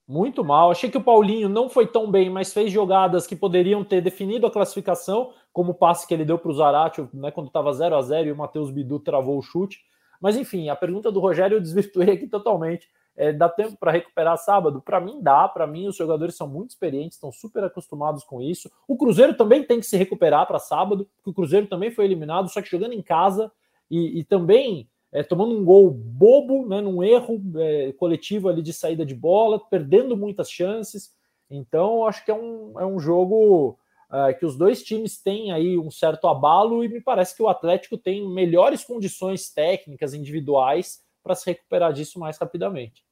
Muito 0.08 0.42
mal. 0.42 0.72
Achei 0.72 0.90
que 0.90 0.98
o 0.98 1.04
Paulinho 1.04 1.50
não 1.50 1.70
foi 1.70 1.86
tão 1.86 2.10
bem, 2.10 2.30
mas 2.30 2.54
fez 2.54 2.72
jogadas 2.72 3.28
que 3.28 3.36
poderiam 3.36 3.84
ter 3.84 4.00
definido 4.00 4.48
a 4.48 4.52
classificação, 4.52 5.34
como 5.52 5.72
o 5.72 5.76
passe 5.76 6.08
que 6.08 6.14
ele 6.14 6.26
deu 6.26 6.38
para 6.38 6.52
o 6.52 6.54
Zaratio, 6.54 7.10
né, 7.14 7.32
quando 7.32 7.48
estava 7.48 7.74
0 7.74 7.96
a 7.96 8.02
0 8.02 8.30
e 8.30 8.32
o 8.32 8.38
Matheus 8.38 8.72
Bidu 8.72 9.00
travou 9.00 9.38
o 9.38 9.42
chute. 9.42 9.80
Mas 10.20 10.38
enfim, 10.38 10.70
a 10.70 10.76
pergunta 10.76 11.12
do 11.12 11.20
Rogério 11.20 11.58
eu 11.58 11.62
desvirtuei 11.62 12.12
aqui 12.12 12.28
totalmente. 12.28 12.88
É, 13.16 13.34
dá 13.34 13.50
tempo 13.50 13.76
para 13.78 13.92
recuperar 13.92 14.38
sábado? 14.38 14.82
Para 14.82 15.00
mim, 15.00 15.20
dá. 15.22 15.48
Para 15.48 15.68
mim, 15.68 15.88
os 15.88 15.96
jogadores 15.98 16.36
são 16.36 16.48
muito 16.48 16.70
experientes, 16.70 17.18
estão 17.18 17.32
super 17.32 17.64
acostumados 17.64 18.24
com 18.24 18.42
isso. 18.42 18.72
O 18.88 18.96
Cruzeiro 18.96 19.36
também 19.36 19.64
tem 19.64 19.80
que 19.80 19.86
se 19.86 19.98
recuperar 19.98 20.48
para 20.48 20.60
sábado, 20.60 21.10
porque 21.18 21.30
o 21.30 21.34
Cruzeiro 21.34 21.68
também 21.68 21.92
foi 21.92 22.06
eliminado, 22.06 22.50
só 22.50 22.62
que 22.62 22.70
jogando 22.70 22.94
em 22.94 23.02
casa 23.02 23.52
e, 23.90 24.20
e 24.20 24.24
também 24.24 24.88
é, 25.12 25.22
tomando 25.24 25.58
um 25.58 25.66
gol 25.66 25.92
bobo, 25.92 26.66
né, 26.68 26.80
num 26.80 27.04
erro 27.04 27.42
é, 27.58 27.92
coletivo 27.94 28.48
ali 28.48 28.62
de 28.62 28.72
saída 28.72 29.06
de 29.06 29.14
bola, 29.14 29.60
perdendo 29.60 30.16
muitas 30.16 30.50
chances. 30.50 31.14
Então, 31.50 32.06
acho 32.08 32.24
que 32.24 32.32
é 32.32 32.34
um, 32.34 32.80
é 32.80 32.86
um 32.86 32.98
jogo 32.98 33.78
uh, 34.12 34.38
que 34.38 34.46
os 34.46 34.58
dois 34.58 34.84
times 34.84 35.22
têm 35.22 35.52
aí 35.52 35.78
um 35.78 35.90
certo 35.90 36.28
abalo 36.28 36.84
e 36.84 36.90
me 36.90 37.02
parece 37.02 37.36
que 37.36 37.42
o 37.42 37.48
Atlético 37.48 37.98
tem 37.98 38.28
melhores 38.30 38.84
condições 38.84 39.50
técnicas 39.50 40.14
individuais 40.14 41.02
para 41.24 41.36
se 41.36 41.50
recuperar 41.50 41.94
disso 41.94 42.20
mais 42.20 42.38
rapidamente. 42.38 43.04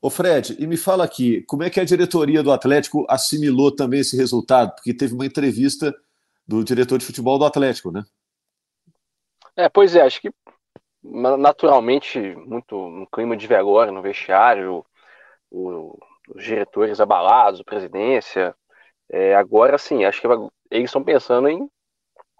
Ô 0.00 0.08
Fred, 0.08 0.56
e 0.58 0.66
me 0.66 0.78
fala 0.78 1.04
aqui, 1.04 1.42
como 1.42 1.62
é 1.62 1.68
que 1.68 1.78
a 1.78 1.84
diretoria 1.84 2.42
do 2.42 2.52
Atlético 2.52 3.04
assimilou 3.08 3.74
também 3.74 4.00
esse 4.00 4.16
resultado? 4.16 4.74
Porque 4.74 4.94
teve 4.94 5.12
uma 5.12 5.26
entrevista 5.26 5.94
do 6.46 6.64
diretor 6.64 6.98
de 6.98 7.04
futebol 7.04 7.38
do 7.38 7.44
Atlético, 7.44 7.90
né? 7.90 8.02
É, 9.54 9.68
pois 9.68 9.94
é, 9.94 10.00
acho 10.00 10.22
que 10.22 10.32
naturalmente, 11.02 12.18
muito 12.36 12.76
no 12.76 13.06
clima 13.06 13.36
de 13.36 13.46
velório, 13.46 13.92
no 13.92 14.02
vestiário, 14.02 14.84
o, 15.50 15.98
os 16.34 16.44
diretores 16.44 17.00
abalados, 17.00 17.60
a 17.60 17.64
presidência. 17.64 18.54
É, 19.12 19.34
agora 19.34 19.76
sim, 19.76 20.04
acho 20.04 20.20
que 20.20 20.26
eles 20.70 20.88
estão 20.88 21.02
pensando 21.02 21.48
em 21.48 21.68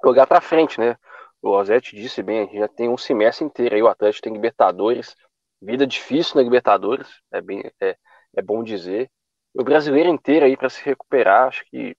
jogar 0.05 0.27
para 0.27 0.41
frente, 0.41 0.79
né? 0.79 0.97
o 1.43 1.51
Rosete 1.51 1.97
disse 1.97 2.23
bem, 2.23 2.41
a 2.41 2.45
gente 2.45 2.59
já 2.59 2.69
tem 2.69 2.89
um 2.89 2.97
semestre 2.97 3.45
inteiro 3.45 3.75
aí, 3.75 3.83
o 3.83 3.89
Atlético 3.89 4.25
tem 4.25 4.33
Libertadores, 4.33 5.15
vida 5.61 5.87
difícil 5.87 6.37
na 6.37 6.43
Libertadores, 6.43 7.09
é, 7.33 7.41
bem, 7.41 7.63
é, 7.81 7.97
é 8.37 8.43
bom 8.43 8.63
dizer. 8.63 9.11
O 9.55 9.65
brasileiro 9.65 10.09
inteiro 10.09 10.45
aí 10.45 10.57
para 10.57 10.69
se 10.69 10.83
recuperar, 10.85 11.49
acho 11.49 11.65
que 11.67 11.97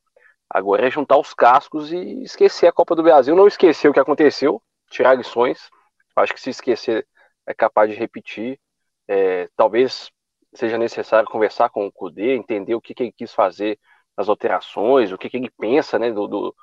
agora 0.49 0.87
é 0.87 0.91
juntar 0.91 1.17
os 1.17 1.33
cascos 1.33 1.91
e 1.91 2.23
esquecer 2.23 2.67
a 2.67 2.71
Copa 2.71 2.95
do 2.95 3.03
Brasil, 3.03 3.35
não 3.35 3.47
esquecer 3.47 3.89
o 3.89 3.93
que 3.93 3.99
aconteceu, 3.99 4.61
tirar 4.89 5.15
lições. 5.15 5.69
Acho 6.15 6.33
que 6.33 6.41
se 6.41 6.49
esquecer 6.51 7.07
é 7.45 7.53
capaz 7.53 7.89
de 7.89 7.95
repetir. 7.95 8.59
É, 9.07 9.49
talvez 9.55 10.11
seja 10.53 10.77
necessário 10.77 11.27
conversar 11.29 11.69
com 11.69 11.85
o 11.85 11.91
Kudê, 11.91 12.35
entender 12.35 12.75
o 12.75 12.81
que, 12.81 12.93
que 12.93 13.03
ele 13.03 13.11
quis 13.11 13.33
fazer 13.33 13.79
nas 14.17 14.29
alterações, 14.29 15.11
o 15.11 15.17
que, 15.17 15.29
que 15.29 15.37
ele 15.37 15.51
pensa 15.57 15.97
né, 15.97 16.11
do, 16.11 16.27
do, 16.27 16.55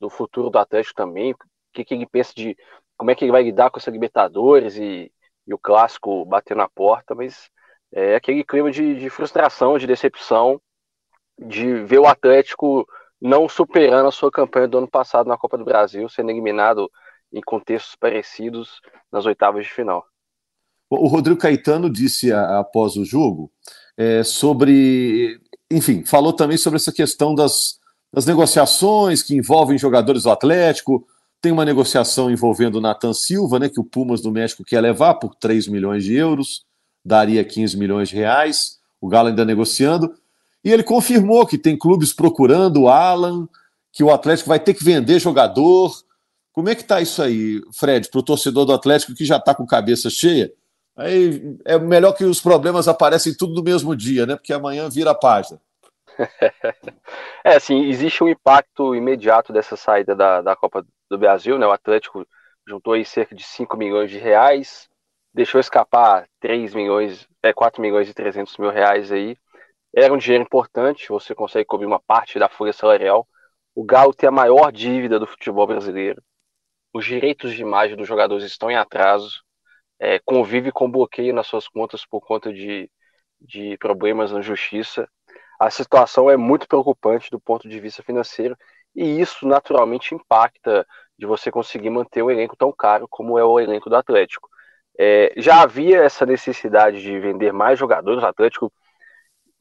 do 0.00 0.10
futuro 0.10 0.50
do 0.50 0.58
Atlético 0.58 0.94
também, 0.94 1.32
o 1.32 1.36
que, 1.72 1.84
que 1.84 1.94
ele 1.94 2.06
pensa 2.06 2.32
de 2.34 2.56
como 2.96 3.10
é 3.10 3.14
que 3.14 3.24
ele 3.24 3.32
vai 3.32 3.42
lidar 3.42 3.70
com 3.70 3.78
essa 3.78 3.90
Libertadores 3.90 4.76
e, 4.76 5.12
e 5.46 5.54
o 5.54 5.58
clássico 5.58 6.24
bater 6.24 6.56
na 6.56 6.68
porta, 6.68 7.14
mas 7.14 7.50
é 7.92 8.16
aquele 8.16 8.42
clima 8.44 8.70
de, 8.70 8.96
de 8.96 9.10
frustração, 9.10 9.78
de 9.78 9.86
decepção, 9.86 10.60
de 11.38 11.84
ver 11.84 11.98
o 11.98 12.06
Atlético 12.06 12.86
não 13.20 13.48
superando 13.48 14.08
a 14.08 14.12
sua 14.12 14.30
campanha 14.30 14.68
do 14.68 14.78
ano 14.78 14.88
passado 14.88 15.26
na 15.26 15.38
Copa 15.38 15.56
do 15.56 15.64
Brasil, 15.64 16.08
sendo 16.08 16.30
eliminado 16.30 16.90
em 17.32 17.40
contextos 17.40 17.96
parecidos 17.96 18.80
nas 19.10 19.26
oitavas 19.26 19.64
de 19.64 19.72
final. 19.72 20.04
O 20.88 21.08
Rodrigo 21.08 21.40
Caetano 21.40 21.90
disse 21.90 22.32
após 22.32 22.96
o 22.96 23.04
jogo 23.04 23.50
é, 23.96 24.22
sobre. 24.22 25.40
Enfim, 25.70 26.04
falou 26.04 26.32
também 26.32 26.56
sobre 26.56 26.76
essa 26.76 26.92
questão 26.92 27.34
das, 27.34 27.78
das 28.12 28.24
negociações 28.26 29.22
que 29.22 29.34
envolvem 29.34 29.78
jogadores 29.78 30.22
do 30.22 30.30
Atlético. 30.30 31.06
Tem 31.40 31.52
uma 31.52 31.64
negociação 31.64 32.30
envolvendo 32.30 32.76
o 32.76 32.80
Nathan 32.80 33.12
Silva, 33.12 33.58
né, 33.58 33.68
que 33.68 33.80
o 33.80 33.84
Pumas 33.84 34.20
do 34.20 34.30
México 34.30 34.64
quer 34.64 34.80
levar 34.80 35.14
por 35.14 35.34
3 35.34 35.68
milhões 35.68 36.04
de 36.04 36.14
euros, 36.14 36.64
daria 37.04 37.44
15 37.44 37.76
milhões 37.76 38.08
de 38.08 38.16
reais. 38.16 38.78
O 39.00 39.08
Galo 39.08 39.28
ainda 39.28 39.44
negociando. 39.44 40.14
E 40.64 40.72
ele 40.72 40.82
confirmou 40.82 41.46
que 41.46 41.58
tem 41.58 41.76
clubes 41.76 42.12
procurando 42.12 42.82
o 42.82 42.88
Alan, 42.88 43.48
que 43.92 44.02
o 44.02 44.10
Atlético 44.10 44.48
vai 44.48 44.58
ter 44.58 44.74
que 44.74 44.82
vender 44.82 45.20
jogador. 45.20 45.94
Como 46.52 46.68
é 46.68 46.74
que 46.74 46.82
está 46.82 47.00
isso 47.00 47.22
aí, 47.22 47.62
Fred, 47.72 48.08
para 48.08 48.18
o 48.18 48.22
torcedor 48.22 48.64
do 48.64 48.72
Atlético 48.72 49.14
que 49.14 49.24
já 49.24 49.36
está 49.36 49.54
com 49.54 49.66
cabeça 49.66 50.10
cheia? 50.10 50.52
Aí 50.96 51.58
é 51.64 51.78
melhor 51.78 52.12
que 52.14 52.24
os 52.24 52.40
problemas 52.40 52.88
aparecem 52.88 53.34
tudo 53.36 53.54
no 53.54 53.62
mesmo 53.62 53.94
dia, 53.94 54.24
né? 54.24 54.34
Porque 54.34 54.52
amanhã 54.52 54.88
vira 54.88 55.10
a 55.10 55.14
página. 55.14 55.60
é, 57.44 57.56
assim, 57.56 57.84
existe 57.84 58.24
um 58.24 58.28
impacto 58.28 58.94
imediato 58.94 59.52
dessa 59.52 59.76
saída 59.76 60.14
da, 60.14 60.40
da 60.40 60.56
Copa 60.56 60.84
do 61.10 61.18
Brasil, 61.18 61.58
né? 61.58 61.66
O 61.66 61.72
Atlético 61.72 62.26
juntou 62.66 62.94
aí 62.94 63.04
cerca 63.04 63.34
de 63.34 63.42
5 63.42 63.76
milhões 63.76 64.10
de 64.10 64.16
reais, 64.16 64.88
deixou 65.34 65.60
escapar 65.60 66.26
3 66.40 66.74
milhões, 66.74 67.28
é, 67.42 67.52
4 67.52 67.82
milhões 67.82 68.08
e 68.08 68.14
300 68.14 68.56
mil 68.56 68.70
reais 68.70 69.12
aí. 69.12 69.36
Era 69.94 70.12
um 70.12 70.18
dinheiro 70.18 70.44
importante, 70.44 71.08
você 71.08 71.34
consegue 71.34 71.66
cobrir 71.66 71.86
uma 71.86 72.00
parte 72.00 72.38
da 72.38 72.48
folha 72.48 72.72
salarial. 72.72 73.26
O 73.74 73.84
Galo 73.84 74.14
tem 74.14 74.28
a 74.28 74.32
maior 74.32 74.72
dívida 74.72 75.18
do 75.18 75.26
futebol 75.26 75.66
brasileiro. 75.66 76.22
Os 76.92 77.04
direitos 77.04 77.52
de 77.52 77.60
imagem 77.60 77.96
dos 77.96 78.08
jogadores 78.08 78.44
estão 78.44 78.70
em 78.70 78.76
atraso 78.76 79.45
é, 79.98 80.18
convive 80.18 80.72
com 80.72 80.90
bloqueio 80.90 81.34
nas 81.34 81.46
suas 81.46 81.68
contas 81.68 82.04
por 82.04 82.20
conta 82.20 82.52
de, 82.52 82.90
de 83.40 83.76
problemas 83.78 84.32
na 84.32 84.40
justiça. 84.40 85.08
A 85.58 85.70
situação 85.70 86.30
é 86.30 86.36
muito 86.36 86.68
preocupante 86.68 87.30
do 87.30 87.40
ponto 87.40 87.68
de 87.68 87.80
vista 87.80 88.02
financeiro 88.02 88.56
e 88.94 89.20
isso 89.20 89.46
naturalmente 89.46 90.14
impacta 90.14 90.86
de 91.18 91.26
você 91.26 91.50
conseguir 91.50 91.90
manter 91.90 92.22
um 92.22 92.30
elenco 92.30 92.56
tão 92.56 92.72
caro 92.72 93.06
como 93.08 93.38
é 93.38 93.44
o 93.44 93.58
elenco 93.58 93.88
do 93.88 93.96
Atlético. 93.96 94.48
É, 94.98 95.32
já 95.36 95.62
havia 95.62 96.02
essa 96.02 96.24
necessidade 96.24 97.02
de 97.02 97.18
vender 97.18 97.52
mais 97.52 97.78
jogadores, 97.78 98.22
o 98.22 98.26
Atlético 98.26 98.72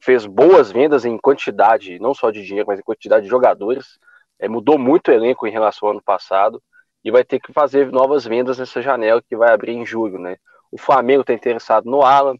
fez 0.01 0.25
boas 0.25 0.71
vendas 0.71 1.05
em 1.05 1.17
quantidade, 1.17 1.99
não 1.99 2.13
só 2.13 2.29
de 2.29 2.43
dinheiro, 2.43 2.67
mas 2.67 2.79
em 2.79 2.83
quantidade 2.83 3.23
de 3.23 3.29
jogadores, 3.29 3.97
é, 4.39 4.47
mudou 4.47 4.77
muito 4.77 5.09
o 5.09 5.13
elenco 5.13 5.47
em 5.47 5.51
relação 5.51 5.87
ao 5.87 5.93
ano 5.93 6.03
passado 6.03 6.61
e 7.05 7.11
vai 7.11 7.23
ter 7.23 7.39
que 7.39 7.53
fazer 7.53 7.91
novas 7.91 8.25
vendas 8.25 8.57
nessa 8.57 8.81
janela 8.81 9.21
que 9.21 9.35
vai 9.37 9.53
abrir 9.53 9.73
em 9.73 9.85
julho, 9.85 10.17
né? 10.17 10.37
O 10.71 10.77
Flamengo 10.77 11.21
está 11.21 11.33
interessado 11.33 11.85
no 11.85 12.01
Alan, 12.01 12.35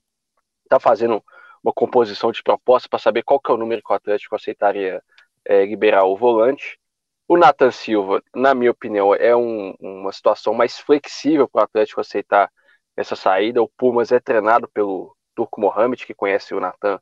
está 0.64 0.80
fazendo 0.80 1.24
uma 1.64 1.72
composição 1.72 2.32
de 2.32 2.42
proposta 2.42 2.90
para 2.90 2.98
saber 2.98 3.22
qual 3.22 3.40
que 3.40 3.52
é 3.52 3.54
o 3.54 3.58
número 3.58 3.84
que 3.84 3.94
o 3.94 3.96
Atlético 3.96 4.36
aceitaria 4.36 5.04
é, 5.46 5.64
liberar 5.66 6.06
o 6.06 6.18
volante. 6.18 6.80
O 7.28 7.38
Nathan 7.38 7.70
Silva, 7.70 8.24
na 8.36 8.56
minha 8.56 8.72
opinião, 8.72 9.14
é 9.14 9.36
um, 9.36 9.76
uma 9.80 10.12
situação 10.12 10.52
mais 10.54 10.80
flexível 10.80 11.48
para 11.48 11.62
o 11.62 11.64
Atlético 11.64 12.02
aceitar 12.02 12.52
essa 12.98 13.16
saída. 13.16 13.62
O 13.62 13.70
Pumas 13.70 14.12
é 14.12 14.20
treinado 14.20 14.68
pelo 14.70 15.16
Turco 15.36 15.62
Mohamed, 15.62 16.08
que 16.08 16.14
conhece 16.16 16.56
o 16.56 16.60
Nathan 16.60 17.00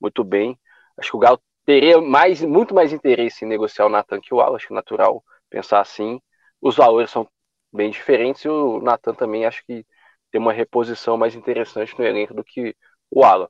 muito 0.00 0.24
bem. 0.24 0.58
Acho 0.98 1.12
que 1.12 1.16
o 1.16 1.20
Galo 1.20 1.40
teria 1.64 2.00
mais, 2.00 2.42
muito 2.42 2.74
mais 2.74 2.92
interesse 2.92 3.44
em 3.44 3.48
negociar 3.48 3.86
o 3.86 3.88
Nathan 3.88 4.20
que 4.20 4.34
o 4.34 4.40
Alan, 4.40 4.56
acho 4.56 4.74
natural 4.74 5.22
pensar 5.48 5.80
assim 5.80 6.20
os 6.64 6.76
valores 6.76 7.10
são 7.10 7.28
bem 7.70 7.90
diferentes 7.90 8.42
e 8.42 8.48
o 8.48 8.80
Natan 8.80 9.12
também 9.12 9.44
acho 9.44 9.62
que 9.66 9.84
tem 10.32 10.40
uma 10.40 10.52
reposição 10.52 11.16
mais 11.18 11.34
interessante 11.34 11.96
no 11.98 12.04
elenco 12.04 12.32
do 12.32 12.42
que 12.42 12.74
o 13.10 13.22
Alan. 13.22 13.48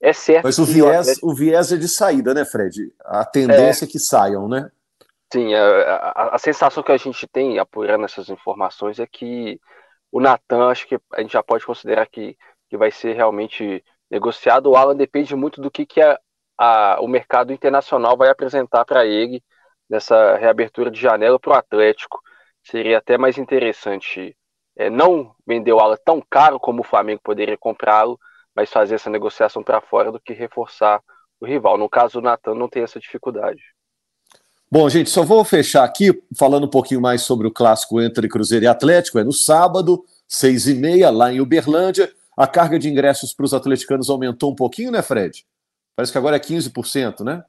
É 0.00 0.12
certo. 0.12 0.44
Mas 0.44 0.58
o 0.58 0.64
viés, 0.64 0.84
o, 0.84 1.00
Atlético... 1.00 1.30
o 1.30 1.34
viés 1.34 1.72
é 1.72 1.76
de 1.76 1.88
saída, 1.88 2.34
né, 2.34 2.44
Fred? 2.44 2.92
A 3.04 3.24
tendência 3.24 3.84
é, 3.84 3.88
é 3.88 3.90
que 3.90 4.00
saiam, 4.00 4.48
né? 4.48 4.68
Sim, 5.32 5.54
a, 5.54 5.94
a, 5.94 6.34
a, 6.34 6.38
sensação 6.38 6.82
que 6.82 6.92
a 6.92 6.96
gente 6.96 7.26
tem 7.28 7.58
apurando 7.58 8.04
essas 8.04 8.28
informações 8.28 8.98
é 8.98 9.06
que 9.06 9.60
o 10.10 10.20
Natan, 10.20 10.68
acho 10.68 10.88
que 10.88 10.98
a 11.12 11.20
gente 11.20 11.32
já 11.32 11.42
pode 11.42 11.64
considerar 11.64 12.06
que, 12.06 12.36
que 12.68 12.76
vai 12.76 12.90
ser 12.90 13.14
realmente 13.14 13.82
negociado. 14.10 14.70
O 14.70 14.76
Alan 14.76 14.96
depende 14.96 15.34
muito 15.36 15.60
do 15.60 15.70
que, 15.70 15.86
que 15.86 16.00
a, 16.00 16.18
a, 16.58 16.98
o 17.00 17.06
mercado 17.06 17.52
internacional 17.52 18.16
vai 18.16 18.28
apresentar 18.28 18.84
para 18.84 19.06
ele 19.06 19.42
nessa 19.88 20.36
reabertura 20.36 20.90
de 20.90 21.00
janela 21.00 21.38
para 21.38 21.52
o 21.52 21.56
Atlético 21.56 22.20
seria 22.70 22.98
até 22.98 23.16
mais 23.16 23.38
interessante 23.38 24.36
é, 24.76 24.90
não 24.90 25.34
vender 25.46 25.72
o 25.72 25.78
Alan 25.78 25.96
tão 26.04 26.22
caro 26.28 26.58
como 26.58 26.80
o 26.80 26.84
Flamengo 26.84 27.20
poderia 27.22 27.56
comprá-lo, 27.56 28.18
mas 28.54 28.70
fazer 28.70 28.96
essa 28.96 29.08
negociação 29.08 29.62
para 29.62 29.80
fora 29.80 30.10
do 30.10 30.20
que 30.20 30.32
reforçar 30.32 31.00
o 31.40 31.46
rival. 31.46 31.78
No 31.78 31.88
caso, 31.88 32.18
o 32.18 32.22
Natan 32.22 32.54
não 32.54 32.68
tem 32.68 32.82
essa 32.82 32.98
dificuldade. 32.98 33.62
Bom, 34.70 34.88
gente, 34.88 35.10
só 35.10 35.22
vou 35.22 35.44
fechar 35.44 35.84
aqui 35.84 36.22
falando 36.36 36.64
um 36.64 36.70
pouquinho 36.70 37.00
mais 37.00 37.22
sobre 37.22 37.46
o 37.46 37.52
clássico 37.52 38.00
entre 38.00 38.28
Cruzeiro 38.28 38.64
e 38.64 38.68
Atlético. 38.68 39.18
É 39.18 39.24
no 39.24 39.32
sábado, 39.32 40.04
seis 40.26 40.66
e 40.66 40.74
meia, 40.74 41.08
lá 41.08 41.32
em 41.32 41.40
Uberlândia. 41.40 42.12
A 42.36 42.46
carga 42.46 42.78
de 42.78 42.88
ingressos 42.88 43.32
para 43.32 43.44
os 43.44 43.54
atleticanos 43.54 44.10
aumentou 44.10 44.50
um 44.50 44.54
pouquinho, 44.54 44.90
né, 44.90 45.02
Fred? 45.02 45.46
Parece 45.94 46.12
que 46.12 46.18
agora 46.18 46.36
é 46.36 46.40
15%, 46.40 47.24
né? 47.24 47.44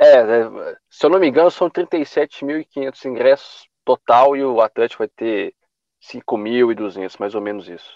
É, 0.00 0.16
é 0.16 0.76
se 0.90 1.04
eu 1.04 1.10
não 1.10 1.20
me 1.20 1.28
engano, 1.28 1.50
são 1.50 1.68
37.500 1.68 3.04
ingressos 3.04 3.68
total 3.84 4.36
e 4.36 4.44
o 4.44 4.60
Atlético 4.60 5.00
vai 5.00 5.08
ter 5.08 5.54
5.200, 6.00 7.16
mais 7.16 7.34
ou 7.34 7.40
menos 7.40 7.68
isso. 7.68 7.90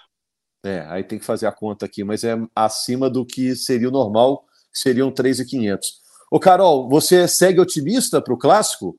É, 0.65 0.81
aí 0.89 1.05
tem 1.05 1.19
que 1.19 1.25
fazer 1.25 1.47
a 1.47 1.53
conta 1.53 1.87
aqui, 1.87 2.03
mas 2.03 2.25
é 2.25 2.37
acima 2.55 3.09
do 3.09 3.25
que 3.25 3.55
seria 3.55 3.89
o 3.89 3.93
normal, 3.93 4.45
que 4.73 4.79
seriam 4.81 5.11
3.500. 5.11 6.01
Ô 6.31 6.39
Carol, 6.39 6.89
você 6.89 7.27
segue 7.29 7.61
otimista 7.61 8.21
para 8.21 8.35
o 8.35 8.39
clássico? 8.39 8.99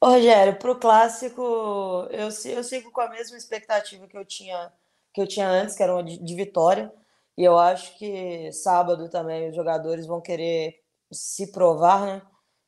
Ô, 0.00 0.08
Rogério, 0.08 0.58
para 0.58 0.72
o 0.72 0.76
clássico, 0.78 1.42
eu, 2.10 2.28
eu 2.28 2.64
sigo 2.64 2.90
com 2.90 3.00
a 3.00 3.10
mesma 3.10 3.36
expectativa 3.36 4.06
que 4.06 4.16
eu 4.16 4.24
tinha, 4.24 4.72
que 5.12 5.20
eu 5.20 5.26
tinha 5.26 5.48
antes, 5.48 5.76
que 5.76 5.82
era 5.82 5.92
uma 5.94 6.02
de, 6.02 6.18
de 6.18 6.34
vitória. 6.34 6.92
E 7.40 7.44
eu 7.44 7.58
acho 7.58 7.96
que 7.96 8.52
sábado 8.52 9.08
também 9.08 9.48
os 9.48 9.56
jogadores 9.56 10.06
vão 10.06 10.20
querer 10.20 10.74
se 11.10 11.50
provar, 11.50 12.04
né? 12.04 12.22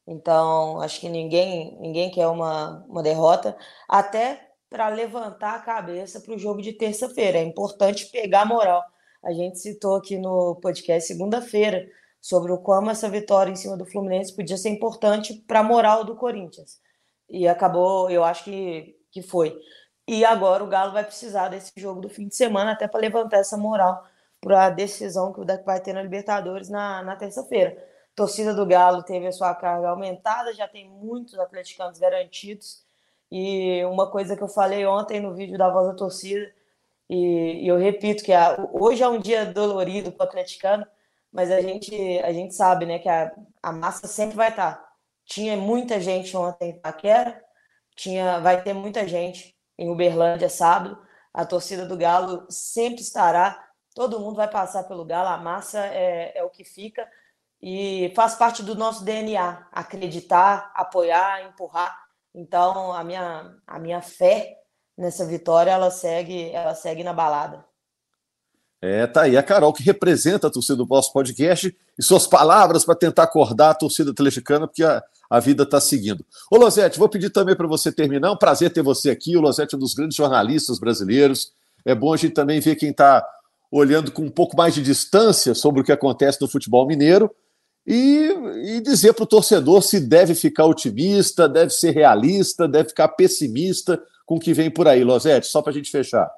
Então, 0.06 0.80
acho 0.80 0.98
que 0.98 1.10
ninguém, 1.10 1.78
ninguém 1.78 2.10
quer 2.10 2.26
uma, 2.26 2.82
uma 2.88 3.02
derrota, 3.02 3.54
até 3.86 4.48
para 4.70 4.88
levantar 4.88 5.56
a 5.56 5.58
cabeça 5.58 6.22
para 6.22 6.34
o 6.34 6.38
jogo 6.38 6.62
de 6.62 6.72
terça-feira. 6.72 7.36
É 7.36 7.42
importante 7.42 8.06
pegar 8.06 8.46
moral. 8.46 8.82
A 9.22 9.30
gente 9.34 9.58
citou 9.58 9.96
aqui 9.96 10.16
no 10.16 10.56
podcast 10.56 11.06
segunda-feira 11.06 11.86
sobre 12.18 12.50
o 12.50 12.56
como 12.56 12.88
essa 12.88 13.10
vitória 13.10 13.50
em 13.50 13.56
cima 13.56 13.76
do 13.76 13.84
Fluminense 13.84 14.34
podia 14.34 14.56
ser 14.56 14.70
importante 14.70 15.34
para 15.46 15.60
a 15.60 15.62
moral 15.62 16.02
do 16.02 16.16
Corinthians. 16.16 16.80
E 17.28 17.46
acabou, 17.46 18.08
eu 18.08 18.24
acho 18.24 18.44
que, 18.44 18.96
que 19.10 19.20
foi. 19.20 19.54
E 20.08 20.24
agora 20.24 20.64
o 20.64 20.68
Galo 20.68 20.92
vai 20.94 21.04
precisar 21.04 21.50
desse 21.50 21.72
jogo 21.76 22.00
do 22.00 22.08
fim 22.08 22.26
de 22.26 22.34
semana 22.34 22.72
até 22.72 22.88
para 22.88 23.00
levantar 23.00 23.36
essa 23.36 23.58
moral 23.58 24.02
para 24.42 24.66
a 24.66 24.70
decisão 24.70 25.32
que 25.32 25.40
o 25.40 25.44
DEC 25.44 25.64
vai 25.64 25.80
ter 25.80 25.92
na 25.92 26.02
Libertadores 26.02 26.68
na, 26.68 27.02
na 27.02 27.14
terça-feira. 27.14 27.78
Torcida 28.14 28.52
do 28.52 28.66
Galo 28.66 29.02
teve 29.04 29.26
a 29.26 29.32
sua 29.32 29.54
carga 29.54 29.88
aumentada, 29.88 30.52
já 30.52 30.66
tem 30.66 30.86
muitos 30.90 31.38
atleticanos 31.38 31.98
garantidos. 31.98 32.84
E 33.30 33.82
uma 33.86 34.10
coisa 34.10 34.36
que 34.36 34.42
eu 34.42 34.48
falei 34.48 34.84
ontem 34.84 35.20
no 35.20 35.32
vídeo 35.32 35.56
da 35.56 35.70
Voz 35.70 35.86
da 35.86 35.94
Torcida, 35.94 36.52
e, 37.08 37.64
e 37.64 37.68
eu 37.68 37.78
repito 37.78 38.24
que 38.24 38.32
a, 38.32 38.56
hoje 38.72 39.02
é 39.02 39.08
um 39.08 39.18
dia 39.20 39.46
dolorido 39.46 40.10
para 40.12 40.26
o 40.26 40.28
atleticano, 40.28 40.84
mas 41.32 41.50
a 41.50 41.60
gente, 41.60 41.94
a 42.18 42.32
gente 42.32 42.52
sabe 42.54 42.84
né, 42.84 42.98
que 42.98 43.08
a, 43.08 43.32
a 43.62 43.72
massa 43.72 44.06
sempre 44.06 44.36
vai 44.36 44.50
estar. 44.50 44.74
Tá. 44.74 44.92
Tinha 45.24 45.56
muita 45.56 46.00
gente 46.00 46.36
ontem 46.36 46.70
em 46.70 46.80
Paquera, 46.80 47.42
tinha, 47.94 48.40
vai 48.40 48.60
ter 48.62 48.74
muita 48.74 49.06
gente 49.06 49.56
em 49.78 49.88
Uberlândia 49.88 50.48
sábado. 50.48 50.98
A 51.32 51.46
torcida 51.46 51.86
do 51.86 51.96
Galo 51.96 52.44
sempre 52.50 53.00
estará 53.00 53.71
todo 53.94 54.20
mundo 54.20 54.36
vai 54.36 54.48
passar 54.48 54.84
pelo 54.84 55.04
Galo, 55.04 55.28
a 55.28 55.36
massa 55.36 55.78
é, 55.86 56.38
é 56.38 56.44
o 56.44 56.50
que 56.50 56.64
fica. 56.64 57.06
e 57.60 58.12
faz 58.16 58.34
parte 58.34 58.62
do 58.62 58.74
nosso 58.74 59.04
DNA 59.04 59.68
acreditar, 59.72 60.72
apoiar, 60.74 61.46
empurrar. 61.46 61.96
Então, 62.34 62.92
a 62.92 63.04
minha, 63.04 63.54
a 63.66 63.78
minha 63.78 64.00
fé 64.00 64.58
nessa 64.96 65.24
vitória, 65.26 65.70
ela 65.70 65.90
segue, 65.90 66.50
ela 66.50 66.74
segue 66.74 67.04
na 67.04 67.12
balada. 67.12 67.64
É, 68.80 69.06
tá 69.06 69.22
aí 69.22 69.36
a 69.36 69.42
Carol, 69.44 69.72
que 69.72 69.82
representa 69.82 70.48
a 70.48 70.50
torcida 70.50 70.76
do 70.76 70.86
nosso 70.86 71.12
podcast, 71.12 71.76
e 71.96 72.02
suas 72.02 72.26
palavras 72.26 72.84
para 72.84 72.96
tentar 72.96 73.22
acordar 73.22 73.70
a 73.70 73.74
torcida 73.74 74.10
atleticana, 74.10 74.66
porque 74.66 74.82
a, 74.82 75.00
a 75.30 75.38
vida 75.38 75.62
está 75.62 75.80
seguindo. 75.80 76.26
Ô, 76.50 76.56
Losete, 76.56 76.98
vou 76.98 77.08
pedir 77.08 77.30
também 77.30 77.54
para 77.54 77.68
você 77.68 77.92
terminar. 77.92 78.28
É 78.28 78.30
um 78.32 78.36
prazer 78.36 78.72
ter 78.72 78.82
você 78.82 79.10
aqui. 79.10 79.36
O 79.36 79.40
Losete 79.40 79.74
é 79.74 79.76
um 79.76 79.80
dos 79.80 79.94
grandes 79.94 80.16
jornalistas 80.16 80.80
brasileiros. 80.80 81.52
É 81.84 81.94
bom 81.94 82.12
a 82.12 82.16
gente 82.16 82.34
também 82.34 82.60
ver 82.60 82.74
quem 82.74 82.90
está 82.90 83.24
olhando 83.72 84.12
com 84.12 84.22
um 84.22 84.30
pouco 84.30 84.54
mais 84.54 84.74
de 84.74 84.82
distância 84.82 85.54
sobre 85.54 85.80
o 85.80 85.84
que 85.84 85.90
acontece 85.90 86.40
no 86.42 86.48
futebol 86.48 86.86
mineiro 86.86 87.34
e, 87.86 88.28
e 88.76 88.80
dizer 88.82 89.14
para 89.14 89.24
o 89.24 89.26
torcedor 89.26 89.82
se 89.82 89.98
deve 89.98 90.34
ficar 90.34 90.66
otimista, 90.66 91.48
deve 91.48 91.70
ser 91.70 91.90
realista, 91.92 92.68
deve 92.68 92.90
ficar 92.90 93.08
pessimista 93.08 94.00
com 94.26 94.36
o 94.36 94.40
que 94.40 94.52
vem 94.52 94.70
por 94.70 94.86
aí. 94.86 95.02
Losete, 95.02 95.46
só 95.46 95.62
para 95.62 95.70
a 95.70 95.74
gente 95.74 95.90
fechar. 95.90 96.30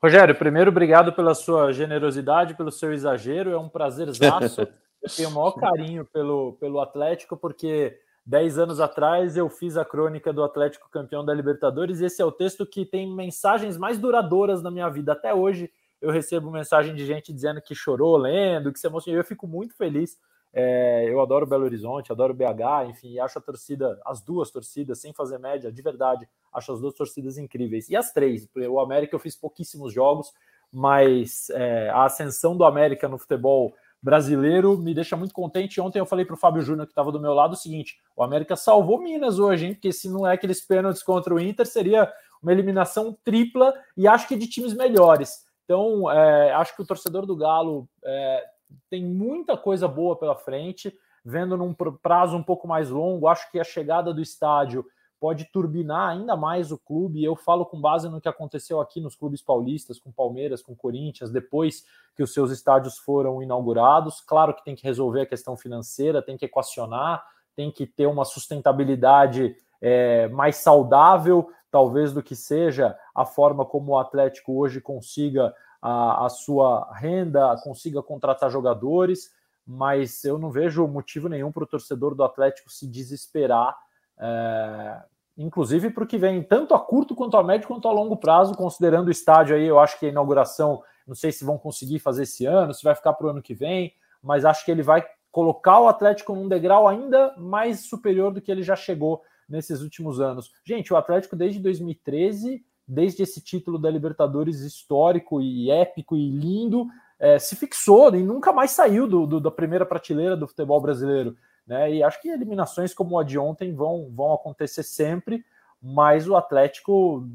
Rogério, 0.00 0.36
primeiro, 0.36 0.70
obrigado 0.70 1.12
pela 1.12 1.34
sua 1.34 1.72
generosidade, 1.72 2.54
pelo 2.54 2.70
seu 2.70 2.92
exagero. 2.92 3.50
É 3.50 3.58
um 3.58 3.68
prazerzaço. 3.68 4.60
eu 5.02 5.10
tenho 5.14 5.30
o 5.30 5.32
maior 5.32 5.52
carinho 5.52 6.04
pelo, 6.04 6.52
pelo 6.60 6.80
Atlético, 6.80 7.36
porque 7.36 7.98
10 8.24 8.58
anos 8.58 8.78
atrás 8.78 9.36
eu 9.36 9.48
fiz 9.48 9.76
a 9.76 9.84
crônica 9.84 10.32
do 10.32 10.44
Atlético 10.44 10.88
campeão 10.90 11.24
da 11.24 11.34
Libertadores. 11.34 12.00
E 12.00 12.04
esse 12.04 12.22
é 12.22 12.24
o 12.24 12.32
texto 12.32 12.64
que 12.64 12.86
tem 12.86 13.12
mensagens 13.12 13.76
mais 13.76 13.98
duradouras 13.98 14.62
na 14.62 14.70
minha 14.70 14.88
vida. 14.88 15.12
Até 15.12 15.34
hoje 15.34 15.70
eu 16.00 16.10
recebo 16.10 16.50
mensagem 16.50 16.94
de 16.94 17.04
gente 17.06 17.32
dizendo 17.32 17.60
que 17.60 17.74
chorou 17.74 18.16
lendo, 18.16 18.72
que 18.72 18.78
se 18.78 18.86
emocionou. 18.86 19.18
Eu 19.18 19.24
fico 19.24 19.46
muito 19.46 19.76
feliz 19.76 20.18
é, 20.58 21.04
eu 21.06 21.20
adoro 21.20 21.46
Belo 21.46 21.64
Horizonte, 21.64 22.10
adoro 22.10 22.32
BH, 22.32 22.88
enfim, 22.88 23.18
acho 23.18 23.38
a 23.38 23.42
torcida, 23.42 24.00
as 24.06 24.22
duas 24.22 24.50
torcidas, 24.50 24.98
sem 24.98 25.12
fazer 25.12 25.38
média, 25.38 25.70
de 25.70 25.82
verdade, 25.82 26.26
acho 26.50 26.72
as 26.72 26.80
duas 26.80 26.94
torcidas 26.94 27.36
incríveis. 27.36 27.90
E 27.90 27.94
as 27.94 28.10
três, 28.10 28.48
o 28.56 28.80
América 28.80 29.14
eu 29.14 29.18
fiz 29.20 29.36
pouquíssimos 29.36 29.92
jogos, 29.92 30.32
mas 30.72 31.50
é, 31.50 31.90
a 31.90 32.06
ascensão 32.06 32.56
do 32.56 32.64
América 32.64 33.06
no 33.06 33.18
futebol 33.18 33.74
brasileiro 34.00 34.78
me 34.78 34.94
deixa 34.94 35.14
muito 35.14 35.34
contente. 35.34 35.78
Ontem 35.78 35.98
eu 35.98 36.06
falei 36.06 36.24
para 36.24 36.34
o 36.34 36.38
Fábio 36.38 36.62
Júnior, 36.62 36.86
que 36.86 36.92
estava 36.92 37.12
do 37.12 37.20
meu 37.20 37.34
lado, 37.34 37.52
o 37.52 37.56
seguinte: 37.56 38.00
o 38.16 38.22
América 38.22 38.56
salvou 38.56 38.98
Minas 38.98 39.38
hoje, 39.38 39.66
hein? 39.66 39.74
Porque 39.74 39.92
se 39.92 40.08
não 40.08 40.26
é 40.26 40.32
aqueles 40.32 40.62
pênaltis 40.62 41.02
contra 41.02 41.34
o 41.34 41.38
Inter, 41.38 41.66
seria 41.66 42.10
uma 42.42 42.52
eliminação 42.52 43.14
tripla 43.22 43.74
e 43.94 44.08
acho 44.08 44.26
que 44.26 44.36
de 44.36 44.48
times 44.48 44.72
melhores. 44.72 45.45
Então, 45.66 46.08
é, 46.10 46.52
acho 46.54 46.74
que 46.74 46.82
o 46.82 46.86
torcedor 46.86 47.26
do 47.26 47.36
Galo 47.36 47.88
é, 48.04 48.44
tem 48.88 49.04
muita 49.04 49.56
coisa 49.56 49.86
boa 49.88 50.16
pela 50.16 50.36
frente, 50.36 50.96
vendo 51.24 51.56
num 51.56 51.74
prazo 51.74 52.36
um 52.36 52.42
pouco 52.42 52.68
mais 52.68 52.88
longo, 52.88 53.26
acho 53.26 53.50
que 53.50 53.58
a 53.58 53.64
chegada 53.64 54.14
do 54.14 54.22
estádio 54.22 54.86
pode 55.18 55.46
turbinar 55.46 56.10
ainda 56.10 56.36
mais 56.36 56.70
o 56.70 56.78
clube. 56.78 57.24
Eu 57.24 57.34
falo 57.34 57.66
com 57.66 57.80
base 57.80 58.08
no 58.08 58.20
que 58.20 58.28
aconteceu 58.28 58.80
aqui 58.80 59.00
nos 59.00 59.16
clubes 59.16 59.42
paulistas, 59.42 59.98
com 59.98 60.12
Palmeiras, 60.12 60.62
com 60.62 60.76
Corinthians, 60.76 61.32
depois 61.32 61.84
que 62.14 62.22
os 62.22 62.32
seus 62.32 62.52
estádios 62.52 62.96
foram 62.98 63.42
inaugurados. 63.42 64.20
Claro 64.20 64.54
que 64.54 64.64
tem 64.64 64.76
que 64.76 64.84
resolver 64.84 65.22
a 65.22 65.26
questão 65.26 65.56
financeira, 65.56 66.22
tem 66.22 66.36
que 66.36 66.44
equacionar, 66.44 67.24
tem 67.56 67.72
que 67.72 67.86
ter 67.86 68.06
uma 68.06 68.24
sustentabilidade 68.24 69.56
é, 69.80 70.28
mais 70.28 70.56
saudável, 70.56 71.50
talvez, 71.76 72.10
do 72.10 72.22
que 72.22 72.34
seja 72.34 72.96
a 73.14 73.26
forma 73.26 73.62
como 73.62 73.92
o 73.92 73.98
Atlético 73.98 74.58
hoje 74.58 74.80
consiga 74.80 75.54
a, 75.82 76.24
a 76.24 76.28
sua 76.30 76.90
renda, 76.94 77.54
consiga 77.62 78.02
contratar 78.02 78.50
jogadores, 78.50 79.30
mas 79.66 80.24
eu 80.24 80.38
não 80.38 80.50
vejo 80.50 80.88
motivo 80.88 81.28
nenhum 81.28 81.52
para 81.52 81.64
o 81.64 81.66
torcedor 81.66 82.14
do 82.14 82.24
Atlético 82.24 82.72
se 82.72 82.86
desesperar, 82.86 83.76
é, 84.18 85.02
inclusive 85.36 85.90
para 85.90 86.04
o 86.04 86.06
que 86.06 86.16
vem, 86.16 86.42
tanto 86.42 86.74
a 86.74 86.80
curto 86.80 87.14
quanto 87.14 87.36
a 87.36 87.44
médio 87.44 87.68
quanto 87.68 87.86
a 87.88 87.92
longo 87.92 88.16
prazo, 88.16 88.54
considerando 88.54 89.08
o 89.08 89.12
estádio 89.12 89.54
aí, 89.54 89.66
eu 89.66 89.78
acho 89.78 90.00
que 90.00 90.06
a 90.06 90.08
inauguração, 90.08 90.82
não 91.06 91.14
sei 91.14 91.30
se 91.30 91.44
vão 91.44 91.58
conseguir 91.58 91.98
fazer 91.98 92.22
esse 92.22 92.46
ano, 92.46 92.72
se 92.72 92.82
vai 92.82 92.94
ficar 92.94 93.12
para 93.12 93.26
o 93.26 93.30
ano 93.30 93.42
que 93.42 93.52
vem, 93.52 93.92
mas 94.22 94.46
acho 94.46 94.64
que 94.64 94.70
ele 94.70 94.82
vai 94.82 95.04
colocar 95.30 95.78
o 95.78 95.88
Atlético 95.88 96.34
num 96.34 96.48
degrau 96.48 96.88
ainda 96.88 97.34
mais 97.36 97.80
superior 97.80 98.32
do 98.32 98.40
que 98.40 98.50
ele 98.50 98.62
já 98.62 98.74
chegou 98.74 99.22
nesses 99.48 99.82
últimos 99.82 100.20
anos. 100.20 100.52
Gente, 100.64 100.92
o 100.92 100.96
Atlético 100.96 101.36
desde 101.36 101.60
2013 101.60 102.64
desde 102.86 103.22
esse 103.22 103.40
título 103.40 103.78
da 103.78 103.90
Libertadores 103.90 104.60
histórico 104.60 105.40
e 105.40 105.70
épico 105.70 106.16
e 106.16 106.30
lindo, 106.30 106.86
é, 107.18 107.38
se 107.38 107.56
fixou 107.56 108.14
e 108.14 108.22
nunca 108.22 108.52
mais 108.52 108.70
saiu 108.70 109.08
do, 109.08 109.26
do, 109.26 109.40
da 109.40 109.50
primeira 109.50 109.84
prateleira 109.84 110.36
do 110.36 110.46
futebol 110.46 110.80
brasileiro. 110.80 111.36
Né? 111.66 111.94
E 111.94 112.02
acho 112.02 112.20
que 112.20 112.28
eliminações 112.28 112.94
como 112.94 113.18
a 113.18 113.24
de 113.24 113.38
ontem 113.38 113.74
vão, 113.74 114.08
vão 114.14 114.32
acontecer 114.32 114.84
sempre, 114.84 115.44
mas 115.82 116.28
o 116.28 116.36
Atlético 116.36 117.26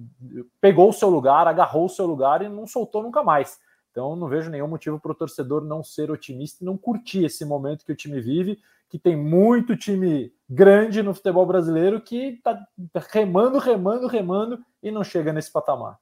pegou 0.62 0.90
o 0.90 0.94
seu 0.94 1.10
lugar, 1.10 1.48
agarrou 1.48 1.86
o 1.86 1.90
seu 1.90 2.06
lugar 2.06 2.42
e 2.42 2.48
não 2.50 2.66
soltou 2.66 3.04
nunca 3.04 3.22
mais. 3.22 3.60
Então 3.92 4.16
não 4.16 4.30
vejo 4.30 4.50
nenhum 4.50 4.70
motivo 4.70 5.00
para 5.00 5.12
o 5.12 5.16
torcedor 5.16 5.66
não 5.66 5.84
ser 5.84 6.10
otimista 6.10 6.64
e 6.64 6.66
não 6.66 6.78
curtir 6.78 7.26
esse 7.26 7.44
momento 7.44 7.84
que 7.86 7.92
o 7.92 7.96
time 7.96 8.22
vive, 8.22 8.58
que 8.92 9.00
tem 9.00 9.16
muito 9.16 9.78
time 9.78 10.34
grande 10.50 11.02
no 11.02 11.14
futebol 11.14 11.46
brasileiro 11.46 12.02
que 12.02 12.34
está 12.34 12.60
remando, 13.10 13.58
remando, 13.58 14.06
remando 14.06 14.60
e 14.84 14.92
não 14.92 15.02
chega 15.02 15.32
nesse 15.32 15.50
patamar. 15.50 15.98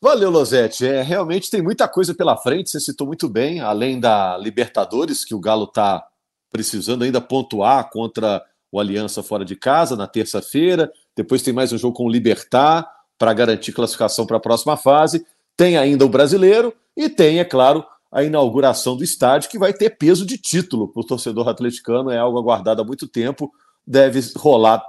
Valeu, 0.00 0.30
Losete. 0.30 0.86
É, 0.86 1.02
realmente 1.02 1.50
tem 1.50 1.60
muita 1.60 1.88
coisa 1.88 2.14
pela 2.14 2.36
frente, 2.36 2.70
você 2.70 2.78
citou 2.78 3.08
muito 3.08 3.28
bem, 3.28 3.58
além 3.58 3.98
da 3.98 4.38
Libertadores, 4.38 5.24
que 5.24 5.34
o 5.34 5.40
Galo 5.40 5.64
está 5.64 6.06
precisando 6.48 7.02
ainda 7.02 7.20
pontuar 7.20 7.90
contra 7.90 8.40
o 8.70 8.78
Aliança 8.78 9.20
fora 9.20 9.44
de 9.44 9.56
casa 9.56 9.96
na 9.96 10.06
terça-feira. 10.06 10.88
Depois 11.16 11.42
tem 11.42 11.52
mais 11.52 11.72
um 11.72 11.78
jogo 11.78 11.96
com 11.96 12.04
o 12.04 12.08
Libertar 12.08 12.88
para 13.18 13.34
garantir 13.34 13.72
classificação 13.72 14.24
para 14.24 14.36
a 14.36 14.40
próxima 14.40 14.76
fase. 14.76 15.26
Tem 15.56 15.76
ainda 15.76 16.06
o 16.06 16.08
brasileiro 16.08 16.72
e 16.96 17.08
tem, 17.08 17.40
é 17.40 17.44
claro, 17.44 17.84
a 18.10 18.22
inauguração 18.22 18.96
do 18.96 19.04
estádio, 19.04 19.50
que 19.50 19.58
vai 19.58 19.72
ter 19.72 19.90
peso 19.90 20.24
de 20.24 20.38
título 20.38 20.88
para 20.88 21.00
o 21.00 21.06
torcedor 21.06 21.48
atleticano, 21.48 22.10
é 22.10 22.18
algo 22.18 22.38
aguardado 22.38 22.80
há 22.80 22.84
muito 22.84 23.06
tempo, 23.06 23.52
deve 23.86 24.20
rolar 24.36 24.82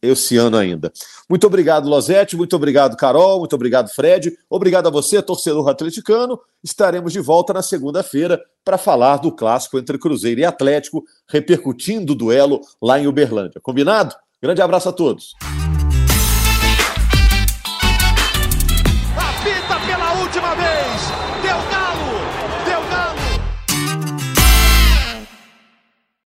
esse 0.00 0.36
ano 0.36 0.56
ainda. 0.56 0.92
Muito 1.28 1.46
obrigado, 1.46 1.88
Losete, 1.88 2.36
muito 2.36 2.54
obrigado, 2.54 2.96
Carol, 2.96 3.40
muito 3.40 3.54
obrigado, 3.54 3.88
Fred, 3.88 4.36
obrigado 4.48 4.86
a 4.86 4.90
você, 4.90 5.20
torcedor 5.20 5.68
atleticano. 5.68 6.38
Estaremos 6.62 7.12
de 7.12 7.20
volta 7.20 7.52
na 7.52 7.62
segunda-feira 7.62 8.40
para 8.64 8.78
falar 8.78 9.16
do 9.16 9.32
clássico 9.32 9.78
entre 9.78 9.98
Cruzeiro 9.98 10.40
e 10.40 10.44
Atlético, 10.44 11.04
repercutindo 11.28 12.12
o 12.12 12.16
duelo 12.16 12.60
lá 12.80 12.98
em 12.98 13.06
Uberlândia. 13.06 13.60
Combinado? 13.60 14.14
Grande 14.40 14.62
abraço 14.62 14.88
a 14.88 14.92
todos. 14.92 15.32